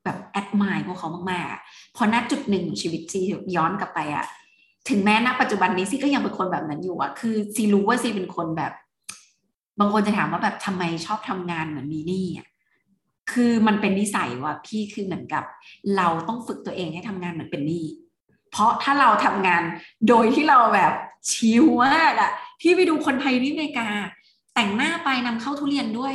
[0.04, 1.60] แบบแอดมายพวกเขามากๆอะ
[1.96, 3.20] พอณจุดหนึ่งของชีวิตซี
[3.56, 4.26] ย้อนกลับไปอะ
[4.88, 8.72] ถึงแม้ณปัจจุบันนี้ซีก็ยังเป็นคนแบบนั้นอยู่อะคือซีรู้ว่าซีเป็นคนแบบ
[9.78, 12.48] บางคนจะถามว่าแบบทำไมชอบทำงานเหมือนมีหนี่อะ
[13.30, 15.44] คือมันเป็นนิสัยว่ะพี่คือเหมือนกับ
[15.96, 17.86] เราต้องฝึกตัวเองให้ทำงานเหมือนเป็นหนี้
[18.50, 19.62] เพราะถ้าเราทำงาน
[20.08, 20.92] โดยที่เราแบบ
[21.30, 22.30] ชิลมากอะ
[22.60, 23.88] พี่ไปดูคนไทยที่อเมริกา
[24.54, 26.14] แต่งหน้าไปนำเข้าทุเรียนด้วย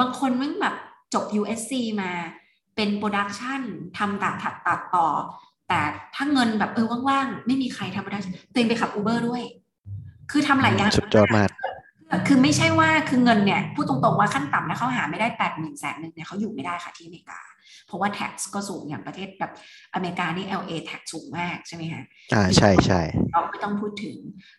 [0.00, 0.74] บางคนมันแบบ
[1.14, 2.10] จบ USC มา
[2.76, 3.60] เป็น production
[3.98, 5.06] ทำตัดถัดตัดต่อ
[5.68, 5.80] แต่
[6.14, 9.42] ถ้าเงินแบบเออว่างๆ ไม่มีใครทำ production ตัวเองไปขับ Uber ด้วย
[10.30, 11.48] คือทำหลายอย่างสุดยอดมาก
[12.26, 17.40] คือไม่ใช่ว่าคือเงินเนี่ยพูดตรงๆว่าขั้นต่ำนะเขาหาไม่ได้แปดหมื่นแสนหนึ่งเนี่ยเขาอยู่ไม่ได้ค่ะที่อเมริกา
[17.86, 19.52] เพราะว่า tax ก็สูงอย่างประเทศแบบ
[19.94, 22.02] อเมริกานี่ LA tax สูงมากใช่ไหมคะ
[22.34, 23.00] อ่าใช่ใช่
[23.32, 24.16] เราไม่ต้องพูดถึง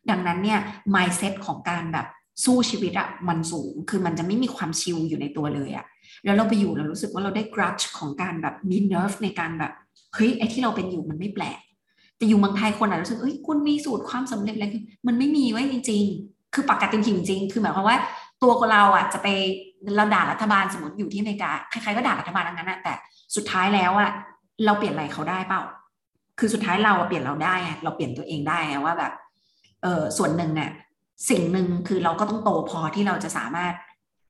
[0.09, 0.59] ดังนั้นเนี่ย
[0.95, 2.07] mindset ของการแบบ
[2.45, 5.85] สู้ชีวิตอะมันสูงคือมันจะไม่มีความชิลอยู่ในตัวเลยอะ
[6.25, 9.71] แล้วเราไปอยู่เรารู้สึกว่าเราได้ grudge ของการแบบมี nerve ในการแบบ
[10.15, 11.59] เฮ้ยไอ้ที่เราเป็นอยู่มันไม่แปลก
[12.17, 17.97] แต่อยู่เมืองไทยคนอาจจะรู้สึกเอ้ยคุณมีสูตรความสำเร็จอะไรคือมันไม่มีไว้จริงๆ คือปกติจริง คือหมายความว่า
[18.41, 19.27] ตัวเราอะจะไป
[19.95, 22.93] เราด่ารัฐบาลสมมติอยู่ที่อเมริกาใครๆก็ด่ารัฐบาลทั้งนั้นอะแต่
[23.35, 24.09] สุดท้ายแล้วอะ
[24.65, 25.61] เราเปลี่ยนอะไรเขาได้เปล่า
[26.39, 29.13] คือสุดท้ายเราเปลี่ยนเราได้เราเปลี่ยนตัวเองได้ว่าแบบ
[29.83, 30.71] เออส่วนหนึ่งเนี่ย
[31.29, 33.73] สิ่งหนึ่งคือเราก็ต้องโตพอที่เราจะสามารถ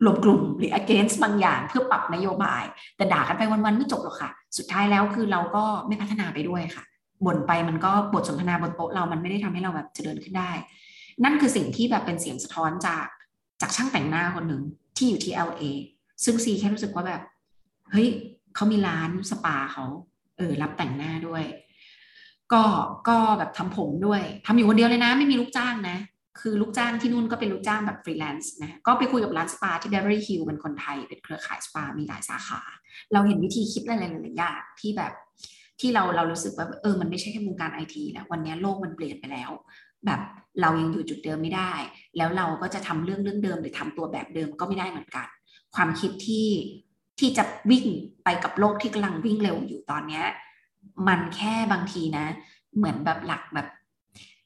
[0.05, 2.63] รวมกลุ่มหรือ against บางอย่างเพื่อปรับนโยบาย
[2.97, 6.83] แต่ด่ากันไปวันๆไม่จบหรอกค่ะ สุดท้ายแล้วคือเราก็ไม่พัฒนาไปด้วยค่ะ
[7.25, 10.51] บ่นไปมันก็บทสนทนาบนโต๊ะเรามันไม่ได้ทำให้เราแบบเจริญขึ้นได้
[11.23, 13.07] นั่นคือสิ่งที่แบบเป็นเสียงสะท้อนจาก
[13.61, 14.63] จากช่างแต่งหน้าคนหนึ่ง
[14.97, 15.63] ที่อยู่ที่ LA
[16.23, 17.21] ซึ่งซีแค่รู้สึกว่าแบบ
[17.91, 18.07] เฮ้ย
[18.55, 19.85] เขามีร้านสปาเขา
[20.37, 21.43] เออรับแต่งหน้าด้วย
[22.53, 22.63] ก็
[23.07, 25.97] ก็แบบทำผมด้วยทำอยู่คนเดียวเลยนะ ไม่มีลูกจ้างนะ
[26.39, 32.61] คือลูกจ้างที่นู่นก็เป็นลูกจ้างแบบฟรีแลนซ์นะก็ไปคุยกับร้านสปาที่ Beverly Hills เป็นคนไทย เป็นเครือข่ายสปา มีหลายสาขา
[33.13, 35.13] เราเห็นวิธีคิดอะไรหลายๆอย่างที่แบบ
[35.79, 39.51] ที่เราเรารู้สึกว่าเออมันไม่ใช่แค่วงการไอทีแล้ววันนี้โลกมันเปลี่ยนไปแล้ว
[40.05, 40.21] แบบ
[40.61, 41.73] เรายังอยู่จุดเดิมไม่ได้
[42.17, 45.27] แล้วเราก็จะทำเรื่องเรื่องเดิมหรือทำตัวแบบเดิมก็ไม่ได้เหมือนกัน
[45.75, 46.47] ความคิดที่
[47.19, 47.85] ที่จะวิ่ง
[48.23, 50.25] ไปกับโลกที่กำลังวิ่งเร็วอยู่ตอนเนี้ย
[51.07, 52.25] มันแค่บางทีนะ
[52.77, 53.67] เหมือนแบบหลักแบบ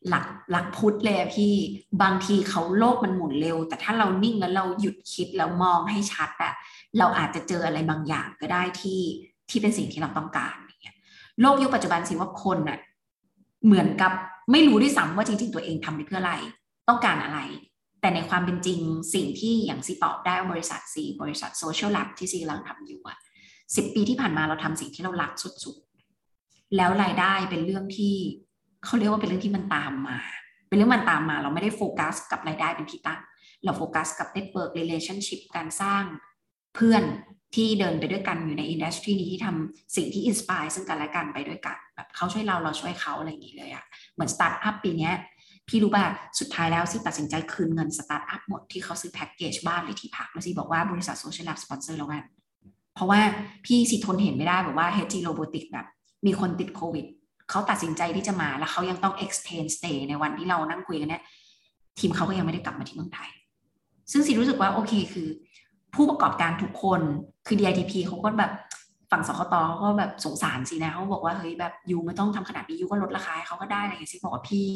[0.10, 1.54] หลักหลักพุทธเลยพี่
[2.02, 6.54] บางทีเขาโลกมันหมุนเร็ว แต่ถ้าเรานิ่งแล้วเราหยุดคิดแล้วมองให้ชัดอะ
[7.00, 9.02] เราอาจจะเจออะไรบางอย่างก็ได้ที่
[9.50, 10.98] ที่เป็นสิ่งที่เราต้องการเงี้ย
[11.41, 12.80] โลกยุคปัจจุบันสิว่าคนอะ
[13.65, 14.12] เหมือนกับ
[14.52, 16.34] ไม่รู้ด้วยซ้ำว่าจริงๆตัวเองทำไปเพื่ออะไร
[16.88, 17.40] ต้องการอะไร
[18.02, 18.80] แต่ในความเป็นจริง
[19.14, 23.18] สิ่งที่อย่างซีตอบได้บริษัทซีบริษัท Social Lab ที่ซีกำลังทำอยู่อะ
[23.76, 28.16] สิบปีที่ผ่านมาเราทำสิ่งที่เรารักสุดๆ แล้วรายได้เป็นเรื่องที่
[28.86, 30.18] เขาเรียกว่าเป็นเรื่องที่มันตามมา
[30.68, 33.22] เป็นเรื่องมันตามมา เราไม่ได้โฟกัสกับรายได้เป็นที่ตั้ง
[33.64, 36.04] เราโฟกัสกับ network relationship การสร้าง
[36.76, 37.04] เพื่อน
[37.56, 45.12] ที่เดินไปด้วยกันอยู่ใน industry นี้ที่ทำสิ่งที่ inspire ซึ่งกันและกันไปด้วยกันแบบเขาช่วยเราเราช่วยเขาอะไรอย่างนี้เลยอะเหมือนสตาร์ทอัพปีนี้
[45.68, 46.04] พี่รู้ป่ะ
[46.40, 52.24] สุดท้ายแล้วซีตัดสินใจคืนเงินสตาร์ทอัพหมดที่เขาซื้อแพ็กเกจบ้านหรือที่พักแล้วซีบอกว่าบริษัท Social Lab สปอนเซอร์แล้วกัน
[52.96, 53.20] เพราะว่า
[53.66, 55.88] พี่ซีทนเห็นไม่ได้แบบว่า HG Robotics แบบ
[56.26, 57.06] มีคนติดโควิด
[57.50, 61.24] เขาตัดสินใจที่จะมาแล้วเขายังต้อง extend stay ในวันที่เรานั่งคุยกันเนี่ย
[62.00, 63.30] ทีมเขาก็ยังไม่ได้กลับมาที่เมืองไทย
[64.12, 65.28] ซึ่งซีรู้สึกว่าโอเคคือ
[65.95, 67.02] ผู้ประกอบการทุกคน
[67.47, 68.52] คือ DITP เขาก็แบบ
[69.12, 74.69] ฝั่งสคตเขาก็แบบสงสารซีนะเขาบอกว่าเฮ้ยแบบ you ไม่ต้องทำขนาดนี้ you ก็ลดราคาเขาก็ได้อะไรอย่างเงี้ยซีบอกว่าพี่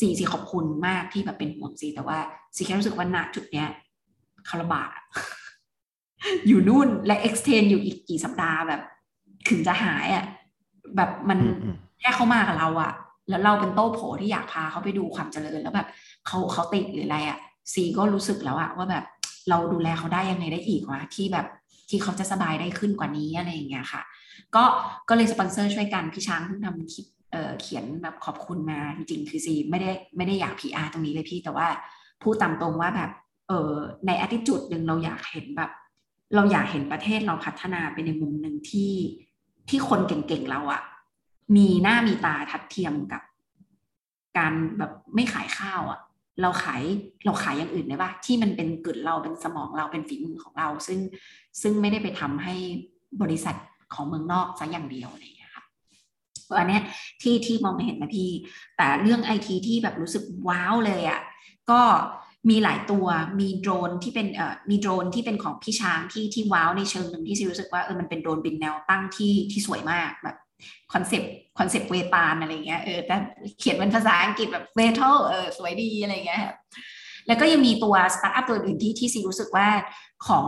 [0.00, 2.18] สีสีขอบคุณมากที่แบบเป็นห่วงสีแต่ว่า
[2.56, 3.68] สีแค่รู้สึกว่าณจุดเนี้ย
[4.46, 4.90] เขาลำบาก
[6.46, 8.80] อยู่นู่นและ extend อยู่อีกกี่สัปดาห์แบบ
[9.48, 10.24] ถึงจะหายอะ
[10.96, 11.38] แบบมัน
[12.00, 12.92] แค่เขามากับเราอะ
[13.28, 15.88] แล้วเราเป็นโต้โผที่อยากพาเขาไปดูความเจริญแล้วแบบ
[16.26, 17.38] เขาเขาติดหรืออะไรอะ
[17.72, 19.04] ซีก็รู้สึกแล้วอะว่าแบบ
[19.48, 21.46] เราดูแลเขาได้ยังไงได้อีกวะที่แบบ
[21.90, 24.02] ที่เขาจะสบายได้ขึ้นกว่านี้อะไรอย่างเงี้ยค่ะ
[24.54, 24.64] ก็
[25.08, 31.66] ก็เลยสปอนเซอร์ช่วยกันพี่ช้างเพิ่งทำคลิปเออเขียนแบบขอบคุณมาจริงๆคือซีไม่ได้ไม่ได้อยาก PR ตรงนี้เลยพี่แต่ว่า
[32.22, 33.10] พูดตามตรงว่าแบบ
[33.48, 33.72] เออ
[34.06, 35.70] ในอ t t i t u d e หนึ่งเราอยากเห็นแบบ
[36.34, 38.92] เราอยากเห็นประเทศเราพัฒนาไปในมุมหนึ่งที่
[39.68, 40.82] ที่คนเก่งๆเราอะ
[41.56, 43.22] มีหน้ามีตาทัดเทียมกับ
[44.38, 46.00] การแบบไม่ขายข้าวอะ
[46.42, 46.82] เราขาย
[47.24, 50.98] เราขายอย่างอื่นได้ปะที่มันเป็นกึ่เราเป็นสมองเราเป็นฝีมือของเรา ซึ่ง
[51.62, 52.54] ซึ่งไม่ได้ไปทำให้
[53.22, 53.56] บริษัท
[53.94, 55.64] ของเมืองนอกซะอย่างเดียวอะไรอย่างเงี้ยค่ะ
[56.58, 56.78] อันนี้
[57.22, 58.30] ที่ที่มองไม่เห็นนะพี่
[58.76, 61.20] แต่เรื่องไอทีที่แบบรู้สึกว้าวเลยอะ่ะ
[61.70, 61.80] ก็
[62.50, 63.06] มีหลายตัว
[63.40, 70.36] มีโดรนที่เป็นเอ่อมีโดรนที่เป็นของพี่ช้างที่ที่ว้าวในเชิงหนึ่งที่ซีรู้สึกว่าเออมันเป็นโดรนบินแนวตั้งที่ที่สวยมากแบบ
[70.92, 73.16] คอนเซปต์คอนเซปต์เวตาลอะไรเงี้ยเออแต่
[73.58, 76.44] เขียนเป็นภาษาอังกฤษแบบ Vetal เออสวยดีอะไรเงี้ย
[77.26, 79.68] แล้วก็ยังมีตัวสตาร์ทอัพตัวอื่นที่ที่ซีรู้สึกว่า
[80.26, 80.46] ของ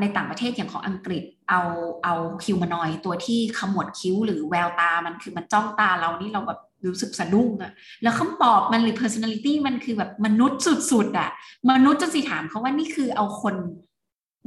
[0.00, 1.62] ในต่างประเทศอย่างของอังกฤษเอา
[2.04, 11.30] เอาคิวมานอยตัวที่ขมวดคิ้วหรือแววตามันคือมันจ้องตาเรานี่เราแบบรู้สึกสะดุ้งอะแล้วคำตอบมันหรือ personality มันคือแบบมนุษย์สุดๆอะ
[11.70, 13.54] มนุษย์จนซีถามเขาว่านี่คือเอาคน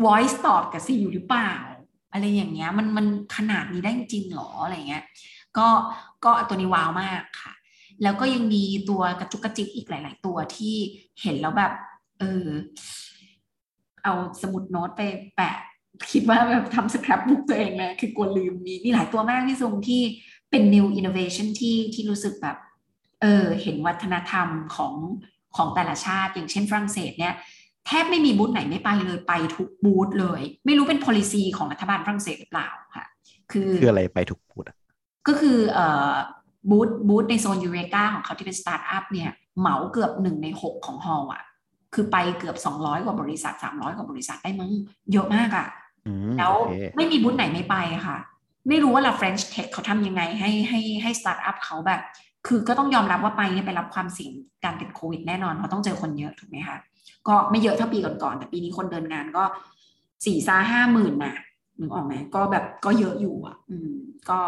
[0.05, 1.51] voice ตอบกับซีอยู่หรือเปล่า
[2.11, 5.03] อะไรอย่างเงี้ยมันมันขนาดนี้ได้จริงหรออะไรเงี้ย
[5.57, 5.67] ก็
[6.25, 7.53] ก็ตัวนี้ว้าวมากค่ะ
[8.03, 10.75] แล้วก็ยังมีตัวกระจุกกระจิกอีกหลาย ๆ ตัวที่
[11.21, 11.71] เห็นแล้วแบบ
[12.19, 12.47] เออ
[14.03, 15.01] เอาสมุดโน้ตไป
[15.35, 15.57] แปะ
[16.11, 20.01] คิดว่าแบบทำสครับบุ๊กตัวเองนะคือกลัวลืมมีมีหลายตัวมากที่ซุงที่
[20.49, 22.57] เป็น new innovation ที่ที่รู้สึกแบบ
[23.21, 24.93] เออ เห็นวัฒนธรรมของ
[25.55, 27.35] ของแต่ละชาติ อย่างเช่นฝรั่งเศสเนี่ย
[27.87, 33.05] แทบไม่มีบูธไหนไม่ไปเลยไปทุกบูธเลย ไม่รู้เป็น policy ของรัฐบาลฝรั่งเศสหรือเปล่าค่ะ
[33.51, 34.77] คือคืออะไรไปทุกบูธอะ
[35.27, 36.13] ก็คือเอ่อ
[36.69, 41.43] บูธบูธในโซนยูเรกาของเขาที่เป็นสตาร์ทอัพเนี่ยเหมาเกือบหนึ่งในหกของฮอลล์อะ
[41.93, 44.71] คือไปเกือบ200กว่าบริษัท300กว่าบริษัทได้มั้ง
[45.11, 45.67] เยอะมากอะ
[46.07, 47.75] อืมแล้วโอเคไม่มีบูธไหนไม่ไป
[48.07, 48.17] ค่ะ
[48.67, 52.01] ไม่รู้ว่าเรา French Tech เขาทำยังไงให้ให้ให้สตาร์ทอัพเขาแบบ
[52.47, 54.33] คือก็ต้องยอมรับว่าไปเนี่ยไปรับความเสี่ยง
[54.65, 56.77] การติดโควิดแน่นอนเพราะต้องเจอคนเยอะถูกไหมคะ
[57.27, 59.43] ก็ไม่เยอะเท่าปีก่อนๆแต่ปีนี้คนเดินงานก็
[60.25, 61.35] สี่ซาห้าหมื่นนะ
[61.79, 63.91] นึกออกไหมก็แบบก็เยอะอยู่อะ อืม
[64.29, 64.39] ก็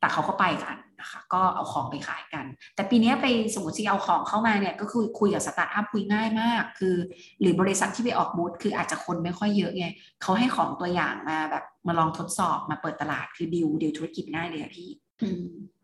[0.00, 2.44] แต่เขาก็ไปกันนะคะ ก็เอาของไปขายกัน
[2.74, 6.96] แต่ปีนี้ไปสมมติที่เอาของเข้ามาเนี่ยก็คือคุยกับสตาร์ทอัพคุยง่ายมาก คือ
[7.40, 9.86] หรือบริษัทที่ไปออกบูธคืออาจจะคนไม่ค่อยเยอะไง
[10.22, 14.88] เขาให้ของตัวอย่างมาแบบมาลองทดสอบมาเปิดตลาดคือดีลดีลธุรกิจง่ายเลยอะพี่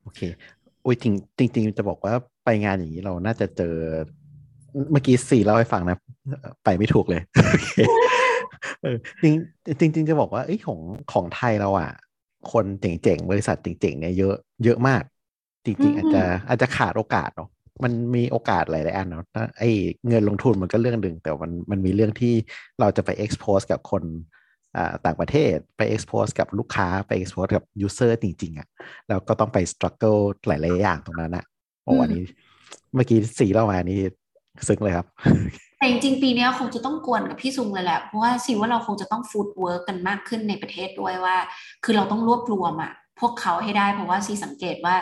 [0.03, 0.21] โอเค
[0.85, 1.11] อุ้ยจริ
[1.47, 2.13] งจริงจะบอกว่า
[2.45, 3.75] ไปงานอย่างนี้เราน่าจะเจอ
[4.93, 5.99] เมื่อกี้สี่เล่าให้ฟังนะ
[6.65, 7.69] ไปไม่ถูกเลยโอเค
[8.83, 9.35] เออจริง
[9.81, 10.81] จริงจริงจะบอกว่าเอ้ยของ
[11.13, 11.91] ของไทยเราอะ
[12.53, 15.03] คนเจ๋งๆ บริษัทเจ๋งๆเนี่ยเยอะเยอะมาก
[15.65, 17.49] จริง ๆ อาจจะอาจจะขาดโอกาสเนาะ
[17.85, 19.71] มันมีโอกาสหลายๆอันเนาะถ้าไอ้
[20.09, 22.35] เงินลงทุนมันก็เรื่องหนึ่งแต่มันมันมีเรื่องที่
[22.81, 24.03] เราจะไป expose กับคน
[24.77, 28.69] อ่าต่างประเทศไป expose กับลูกค้าไป expose กับ user จริง ๆอะ่ะ
[29.09, 31.45] แล้วก็ต้องไป struggle หลาย ๆ อย่างตรงนั้นอะ
[31.85, 32.23] โอ้อืมอันนี้
[32.95, 34.01] เมื่อกี้ซีเล่ามานี่
[34.69, 35.07] ซึ้งเลยครับ
[35.79, 41.37] แต่จริงๆปีเนี้ยคงจะต้องกวนกับพี่ซุงเลยแหละ เพราะว่าซีว่าเราคงจะต้อง footwork กันมากขึ้นในประเทศด้วยว่า
[41.85, 44.97] คือเราต้องรวบรวมอะพวกเขาให้ได้เพราะว่าซีสังเกตว่า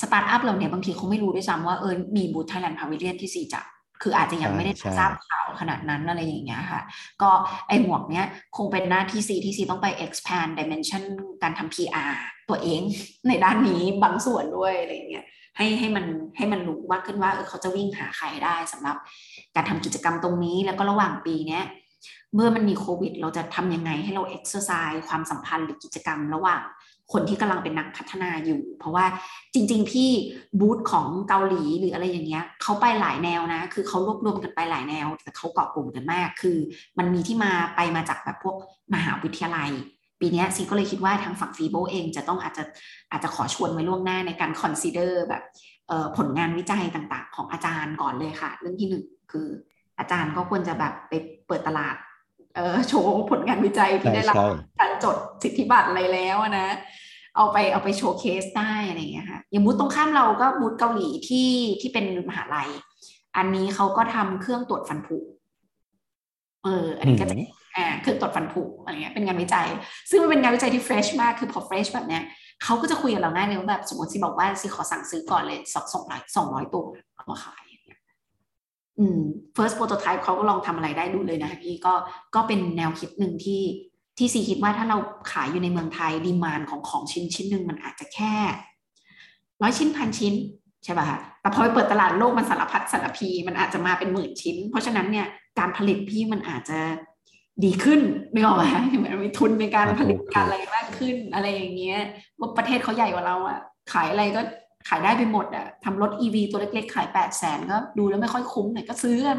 [0.00, 3.64] สตาร์ทอัพเราเนี่ยบางทีเขาไม่รู้ด้วยซ้ำว่าเออมีบูธ Thailand Pavilion ที่ซีจัด
[4.02, 6.80] คืออาจจะยังไม่ได้ใช่ทราบข่าวขนาดนั้นอะไรอย่างเงี้ยค่ะ
[7.22, 7.30] ก็
[7.68, 8.26] ไอหมวกเนี้ย
[8.56, 11.04] คงเป็นหน้าที่ซีที่ซีต้องไป expand dimension
[11.42, 12.12] การทำ PR
[12.48, 12.80] ตัวเอง
[13.28, 15.24] ในด้านนี้บางส่วนด้วยอะไรอย่างเงี้ย
[15.56, 16.04] ให้ให้มัน
[16.36, 18.96] ให้มันรู้มากขึ้นว่าเออเขาจะวิ่งหาใครได้สำหรับ
[19.54, 21.64] การทำกิจกรรมตรงนี้แล้วก็ระหว่างปีเนี้ย
[22.34, 26.62] เมื่อมันมีโควิด เราจะทำยังไงให้เราเอ็กซ์ซอร์ซส์ความสัมพันธ์หรือกิจกรรมระหว่าง
[27.12, 29.06] คนที่กำลังเป็นนักพัฒนาอยู่ เพราะว่า
[29.54, 30.10] จริง ๆ พี่
[30.60, 36.58] บูธของเกาหลีหรืออะไรอย่างเงี้ยเขาไปหลายแนวนะ คือเขารวบรวมกันไปหลายแนว แต่เขาเกาะกลุ่มกันมาก คือ
[36.98, 38.56] มันมีที่มาไปมาจากแบบพวก
[38.94, 39.70] มหาวิทยาลัย
[40.22, 42.64] ปีเนี้ยซีก็เลยคิดว่าทางฝั่งฟีโบเองจะต้องอาจจะ
[43.10, 45.42] อาจจะขอชวนไว้ล่วงหน้าในการ consider แบบ
[45.88, 49.48] เอ่อผลงานวิจัยต่างๆ ของอาจารย์ก่อนเลยค่ะ เรื่องที่หนึ่งคือ
[49.98, 51.12] อาจารย์ก็ควรจะแบบไป
[51.46, 51.96] เปิดตลาด
[52.54, 54.48] เอ่อโชว์ผลงานวิจัยที่ใช่ได้รับใช่
[54.80, 56.68] การจดสิทธิบัตรอะไรแล้วอะนะ
[57.36, 62.68] เอาไปเอาไปโชว์เคสได้อะไรอย่างเงี้ยค่ะอย่างบูธตรงข้ามเราก็บูธเกาหลีที่ที่เป็นมหาลัย
[63.36, 65.18] อันนี้เขาก็ทำเครื่องตรวจฟันผุ
[66.64, 67.36] เออ อันนี้ก็จะ
[67.76, 69.66] อ่าเครื่องตรวจฟันผุอะไรเงี้ยเป็นงานวิจัย
[70.10, 72.22] ซึ่งมันเป็นงานวิจัยที่เฟรชมากคือพอเฟรชแบบเนี้ย
[72.64, 77.98] เขาก็จะคุยกับเราง่ายเลยว่าแบบสมมติซีบอกว่าซีขอสั่งซื้อก่อนเลยสองสองร้อยสองร้อยตัวเอามาขายอย่างเงี้ย
[78.98, 79.20] อืม
[79.56, 81.94] first prototype เขาก็ลองทำอะไรได้ดูเลยนะคะพี่ก็
[82.34, 83.62] ก็เป็นแนวคิดหนึ่งที่
[84.18, 84.98] ที่ซีคิดว่าถ้าเรา
[85.32, 88.34] ขายอยู่ในเมืองไทยดีมานของของชิ้นชิ้นหนึ่งมันอาจจะแค่
[89.62, 90.34] ร้อยชิ้นพันชิ้น
[90.84, 95.26] ใช่ป่ะคะแต่พอไปเปิดตลาดโลกมันสารพัดสารพี มันอาจจะมาเป็นหมื่นชิ้น เพราะฉะนั้นเนี่ย
[95.58, 96.78] การผลิตพี่มันอาจจะ
[97.64, 98.00] ดีขึ้น
[98.32, 98.64] ไม่ออกไหม
[98.96, 101.98] เหมือนมีทุนในการผลิตถูกการอะไรมากขึ้นอะไรอย่างเงี้ย
[102.38, 103.58] ว่าประเทศเขาใหญ่กว่าเราอะ
[103.92, 104.40] ขายอะไรก็
[104.88, 109.38] ขายได้ไปหมดอะทำรถ EV ตัวเล็กๆ ขายแปดแสนก็ดูแล้วไม่ค่อยคุ้มหน่อยก็ซื้อกัน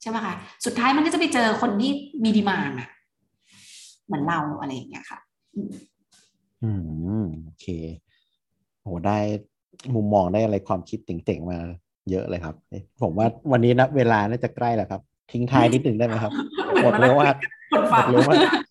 [0.00, 1.92] ใช่ไหมคะสุดท้ายมันก็จะไปเจอคนที่
[2.24, 2.88] มีดีมานอะ
[4.06, 5.18] เหมือนเราอะไรอย่างเงี้ยค่ะ
[6.62, 6.70] อื
[7.22, 7.66] มโอเค
[8.82, 9.18] โหได้
[9.94, 11.58] มุมมองได้อะไรความคิดเจ๋งๆมา
[12.10, 15.00] เยอะเลยครับเอ๊ะผมว่าวันนี้นะเวลาน่าจะใกล้แล้วครับ
[15.32, 16.32] ทิ้งท้ายนิดหนึ่งได้ไหมครับ
[16.82, 17.36] หมดเร็วมาก
[17.70, 18.62] หมดฝังหมดเร็วมาก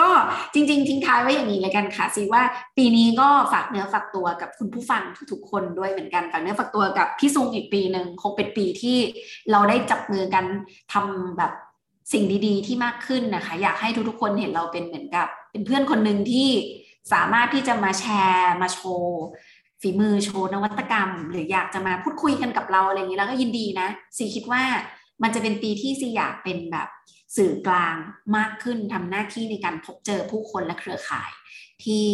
[0.00, 0.08] ก็
[0.54, 2.42] จริง ๆ ทิ้งท้ายไว้อย่างนี้เลยกันค่ะสิว่า
[2.76, 8.98] ปีนี้ก็ฝากเนื้อฝากตัวกับคุณผู้ฟังทุกๆคนด้วยเหมือนกันฝากเนื้อฝากตัวกับพี่ซุงอีกปีหนึ่งคงเป็นปีที่
[9.50, 10.44] เราได้จับมือกัน
[10.92, 11.52] ทำแบบ
[12.12, 16.48] สิ่งดีๆ ที่มากขึ้นนะคะ อยากให้ทุกๆคนเห็นเราเป็นเหมือนกับ เป็นเพื่อนคนหนึ่งที่
[17.12, 19.22] สามารถที่จะมาแชร์มาโชว์
[19.80, 23.88] ฝีมือโชว์นวัตกรรม หรืออยากจะมาพูดคุยกันกับเราอะไรอย่างนี้แล้วก็ยินดีนะ
[24.18, 24.62] สีคิดว่า
[25.22, 26.88] มันจะเป็นปีที่ซีอยากเป็นแบบ
[27.36, 27.96] สื่อกลาง
[28.36, 31.30] มากขึ้นทำหน้าที่ในการพบเจอผู้คนและเครือข่าย
[31.84, 32.10] ที่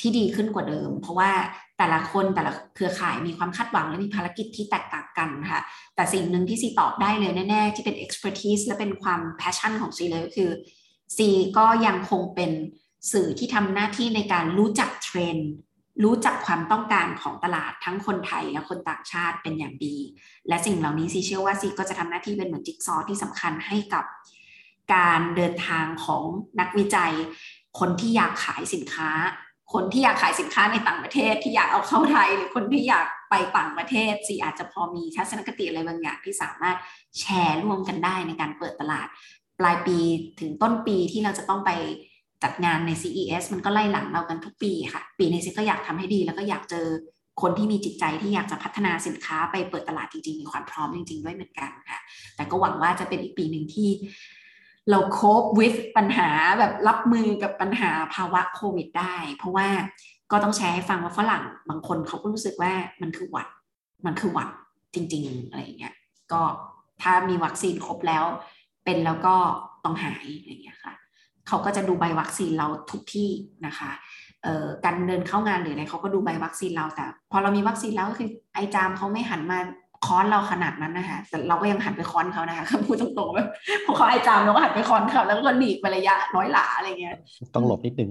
[0.00, 1.30] ที่ดีขึ้นกว่าเดิม เพราะว่า
[1.78, 5.60] แต่ละคนแต่ละเครือข่ายมีความคาดหวังและมีภารกิจที่แตกต่างกันค่ะ
[5.94, 10.50] แต่สิ่งหนึ่งที่ซีตอบได้เลยแน่ ๆ ที่เป็น expertise และเป็นความ passion ของซีเลยก็คือ
[11.16, 12.50] ซีก็ยังคงเป็น
[13.12, 15.50] สื่อที่ทำหน้าที่ในการรู้จักเทรนด์
[16.04, 19.96] รู้จักความต้องการของตลาดทั้งคนไทยและคนต่างชาติเป็นอย่างดี
[20.48, 24.04] และสิ่งเหล่านี้ซีเชื่อว่าซีก็จะทำหน้าที่เป็นเหมือนจิ๊กซอว์ที่สำคัญให้กับ
[24.94, 26.24] การเดินทางของ
[26.60, 27.12] นักวิจัย
[27.78, 29.10] คนที่อยากขายสินค้า
[29.72, 36.76] คนที่อยากขายสินค้าในต่างประเทศ ที่อยากเอาเข้าไทย หรือคนที่อยากไปต่างประเทศซีอาจจะพอมีทัศนคติอะไรบางอย่างที่สามารถ
[37.18, 39.06] แชร์ร่วมกันได้ในการเปิดตลาด
[39.58, 39.98] ปลายปี
[40.40, 41.70] ถึงต้นปีที่เราจะต้องไป
[42.42, 46.86] จัดงานใน CES มันก็ไล่หลังเรากันทุกปีค่ะ ปีนี้ซิก็อยากทำให้ดี แล้วก็อยากเจอ
[47.42, 52.00] คนที่มีจิตใจที่อยากจะพัฒนาสินค้าไปเปิดตลาดจริงๆ มีความพร้อมจริง ๆ ด้วยเหมือนกันค่ะ
[52.36, 53.88] แต่ก็หวังว่าจะเป็นอีกปีหนึ่งที่
[54.90, 59.68] เราโคบวิธปัญหาแบบรับมือกับปัญหาภาวะโควิดได้ เพราะว่า
[60.32, 62.72] ก็ต้องแชร์ให้ฟังว่าฝรั่งบางคนเขาก็รู้สึกว่า
[63.02, 63.48] มันคือหวัด
[64.06, 64.48] มันคือหวัด
[64.94, 65.94] จริง ๆ อะไรอย่างเงี้ย
[66.32, 66.42] ก็
[67.02, 68.24] ถ้ามีวัคซีนครบแล้ว
[68.84, 69.34] เป็นแล้วก็
[69.84, 70.94] ต้องหายอะไรอย่างเงี้ยค่ะ
[71.48, 73.30] เขาก็จะดูใบวัคซีนเราทุกที่
[73.66, 73.90] นะคะ
[74.42, 79.58] เอ่อการเดินเข้างานหรืออะไรเขาก็ดูใบวัคซีนเราแต่ พอเรามีวัคซีนแล้วก็คือไอจามเขาไม่หันมา
[80.06, 83.48] ค้อนเราขนาดนั้นนะคะแต่เราก็ยังหันไปค้อนเขานะคะคำพูดตรงๆแบบ
[83.84, 87.16] พอเขาไอจามเราก็หันไปค้อนเขาแล้วก็หนีไประยะร้อยหลาอะไรเงี้ย
[87.54, 88.10] ต้องหลบนิดนึง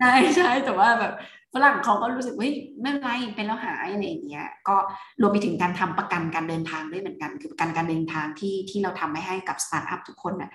[0.00, 1.12] ใช่ใช่แต่ว่าแบบ
[1.54, 4.76] ฝรั่งเขาก็รู้สึกเฮ้ยไม่เป็นไรเป็นแล้วหายอะไรอย่างเงี้ยก็
[5.20, 10.50] รวมไปถึงการทำประกันการเดินทางด้วยเหมือนกัน คือประกันการเดินทางที่ที่เราทำให้ให้กับสตาร์ทอัพทุกคนน่ะ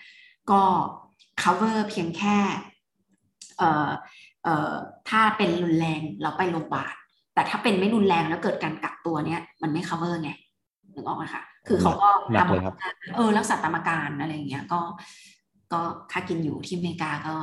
[0.52, 0.62] ก็
[1.43, 2.38] cover เพียงแค่
[3.58, 3.89] เอ่อ
[4.43, 4.73] เอ่อ
[5.10, 6.93] ถ้าเป็นรุนแรงเราไปโรงพยาบาล
[7.34, 10.32] แต่ถ้าเป็นไม่รุนแรงแล้วเกิดการกักตัวเนี้ยมันไม่ cover ไง
[10.95, 12.76] นึกออกไหมคะคือเขาก็หนักเลยครับ
[13.15, 14.80] เออรักษาตามอาการอะไรอย่างเงี้ยก็
[15.71, 15.80] ก็
[16.12, 17.36] ค่ากินอยู่ที่อเมริกาก็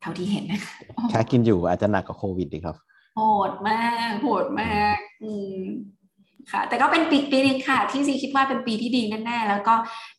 [0.00, 0.76] เท่าที่เห็นนะคะ
[1.10, 2.76] แค่กินอยู่อาจจะหนักกว่าโควิดดีครับ
[3.16, 5.58] โหดมากโหดมากอืม
[6.52, 9.74] ค่ะ แต่ก็เป็นปีปีนึงค่ะ ที่ซีคิดว่าเป็นปีที่ดีแน่ๆ แล้วก็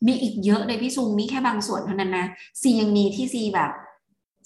[0.08, 2.28] มีอีกเยอะเลยพี่ซุงนี่แค่บางส่วนเท่านั้นนะ
[2.62, 3.72] ซียังมีที่ซีแบบ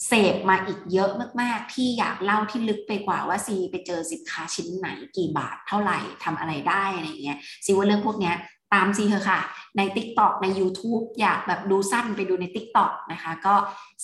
[0.08, 8.36] เสพมาอีกเยอะมากๆ ที่อยากเล่าที่ลึกไปกว่าว่าซีไปเจอสินค้าชิ้นไหนกี่บาทเท่าไหร่ทำอะไรได้อะไรเงี้ยซีว่าเรื่องพวกเนี้ย
[8.74, 9.40] ตามซีเถอค่ะ
[9.78, 13.56] ใน TikTok ใน YouTube อยากแบบดูสั้นไปดูใน TikTok นะคะ ก็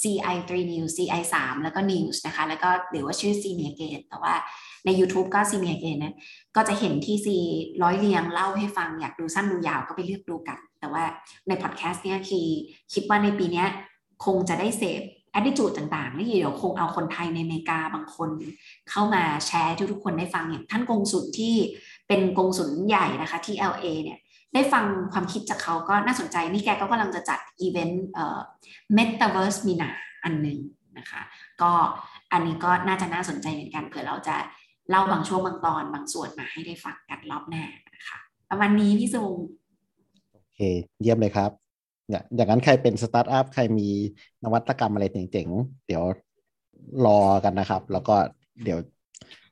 [0.01, 3.87] CI 3 News CI 3 แล้วก็ News นะคะ แล้วก็หรือว่าชื่อ c m e a g a
[3.87, 4.33] i n แต่ว่า
[4.85, 6.15] ใน YouTube ก็ c m e a g a i n นนะ
[6.55, 7.37] ก็จะเห็นที่ซี
[7.83, 11.03] ร้อยเรียงเล่าให้ฟังอยากดูสั้นดูยาวก็ไปเลือกดูกัน แต่ว่า
[11.47, 12.41] ในพอดแคสต์เนี่ยคี
[12.93, 13.67] คิดว่าในปีเนี้ย
[14.25, 15.01] คงจะได้เสพ
[15.37, 18.29] attitude ต่างๆนี่เดี๋ยวคงเอาคนไทยในอเมริกาบางคน
[18.89, 21.55] เข้ามาแชร์ทุกๆคนได้ฟังอย่างท่านกงสุลที่
[22.07, 24.19] เป็นกงสุลใหญ่นะคะที่ LA เนี่ย
[24.53, 28.39] ได้ฟังความคิดจากเขาก็น่าสนใจ นี่แกก็กำลังจะจัดอีเวนต์เอ่อ
[28.97, 29.89] Metaverse seminar
[30.23, 30.59] อันหนึ่ง
[30.97, 31.21] นะคะ
[31.61, 31.71] ก็
[32.33, 34.35] อันนี้ก็น่าจะน่าสนใจเหมือนกันเผื่อเราจะ
[34.89, 37.63] เล่าบางช่วงบางตอนบางส่วนมาให้ได้ฟังกันรอบหน้า
[37.95, 39.33] นะคะประมาณนี้พี่ซุง
[40.31, 40.59] โอเค
[41.01, 41.51] เยี่ยมเลยครับ
[42.09, 43.89] เนี่ยอย่างนั้นใครเป็นสตาร์ทอัพใครมี
[44.43, 46.03] นวัตกรรมอะไรเจ๋งๆ เดี๋ยว
[47.05, 48.15] รอกันนะครับ แล้วก็
[48.63, 48.79] เดี๋ยว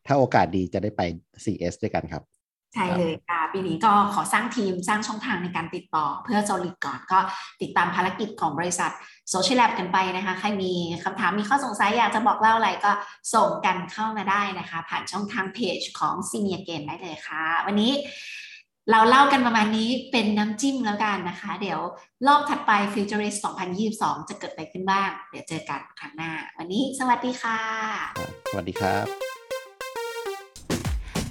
[0.08, 1.02] ถ้าโอกาสดีจะได้ไป
[1.43, 2.23] CS ด้วยกันครับ
[2.74, 7.20] ใช่เลยค่ะปีนี้ก็ขอสร้างทีมสร้างช่องทางในการติดต่อ เพื่อโซลิดก่อนก็
[7.62, 8.92] ติดตามภารกิจของบริษัท
[9.34, 12.92] Social Lab กันไปนะคะ ใครมีคำถามมีข้อสงสัยอยากจะบอกเล่าอะไรก็
[13.34, 17.92] ส่งกันเข้ามาได้นะคะ ผ่านช่องทางเพจของ Senior Gain ได้เลยค่ะ วันนี้
[18.92, 21.80] เราเล่ากันประมาณนี้เป็นน้ำจิ้มแล้วกันนะคะ เดี๋ยว
[22.28, 23.40] รอบถัดไป Futurist
[23.84, 27.60] 2022 จะเกิดอะไรขึ้นบ้าง เดี๋ยวเจอกันครั้งหน้า วันนี้สวัสดีค่ะ
[28.52, 29.27] สวัสดีครับ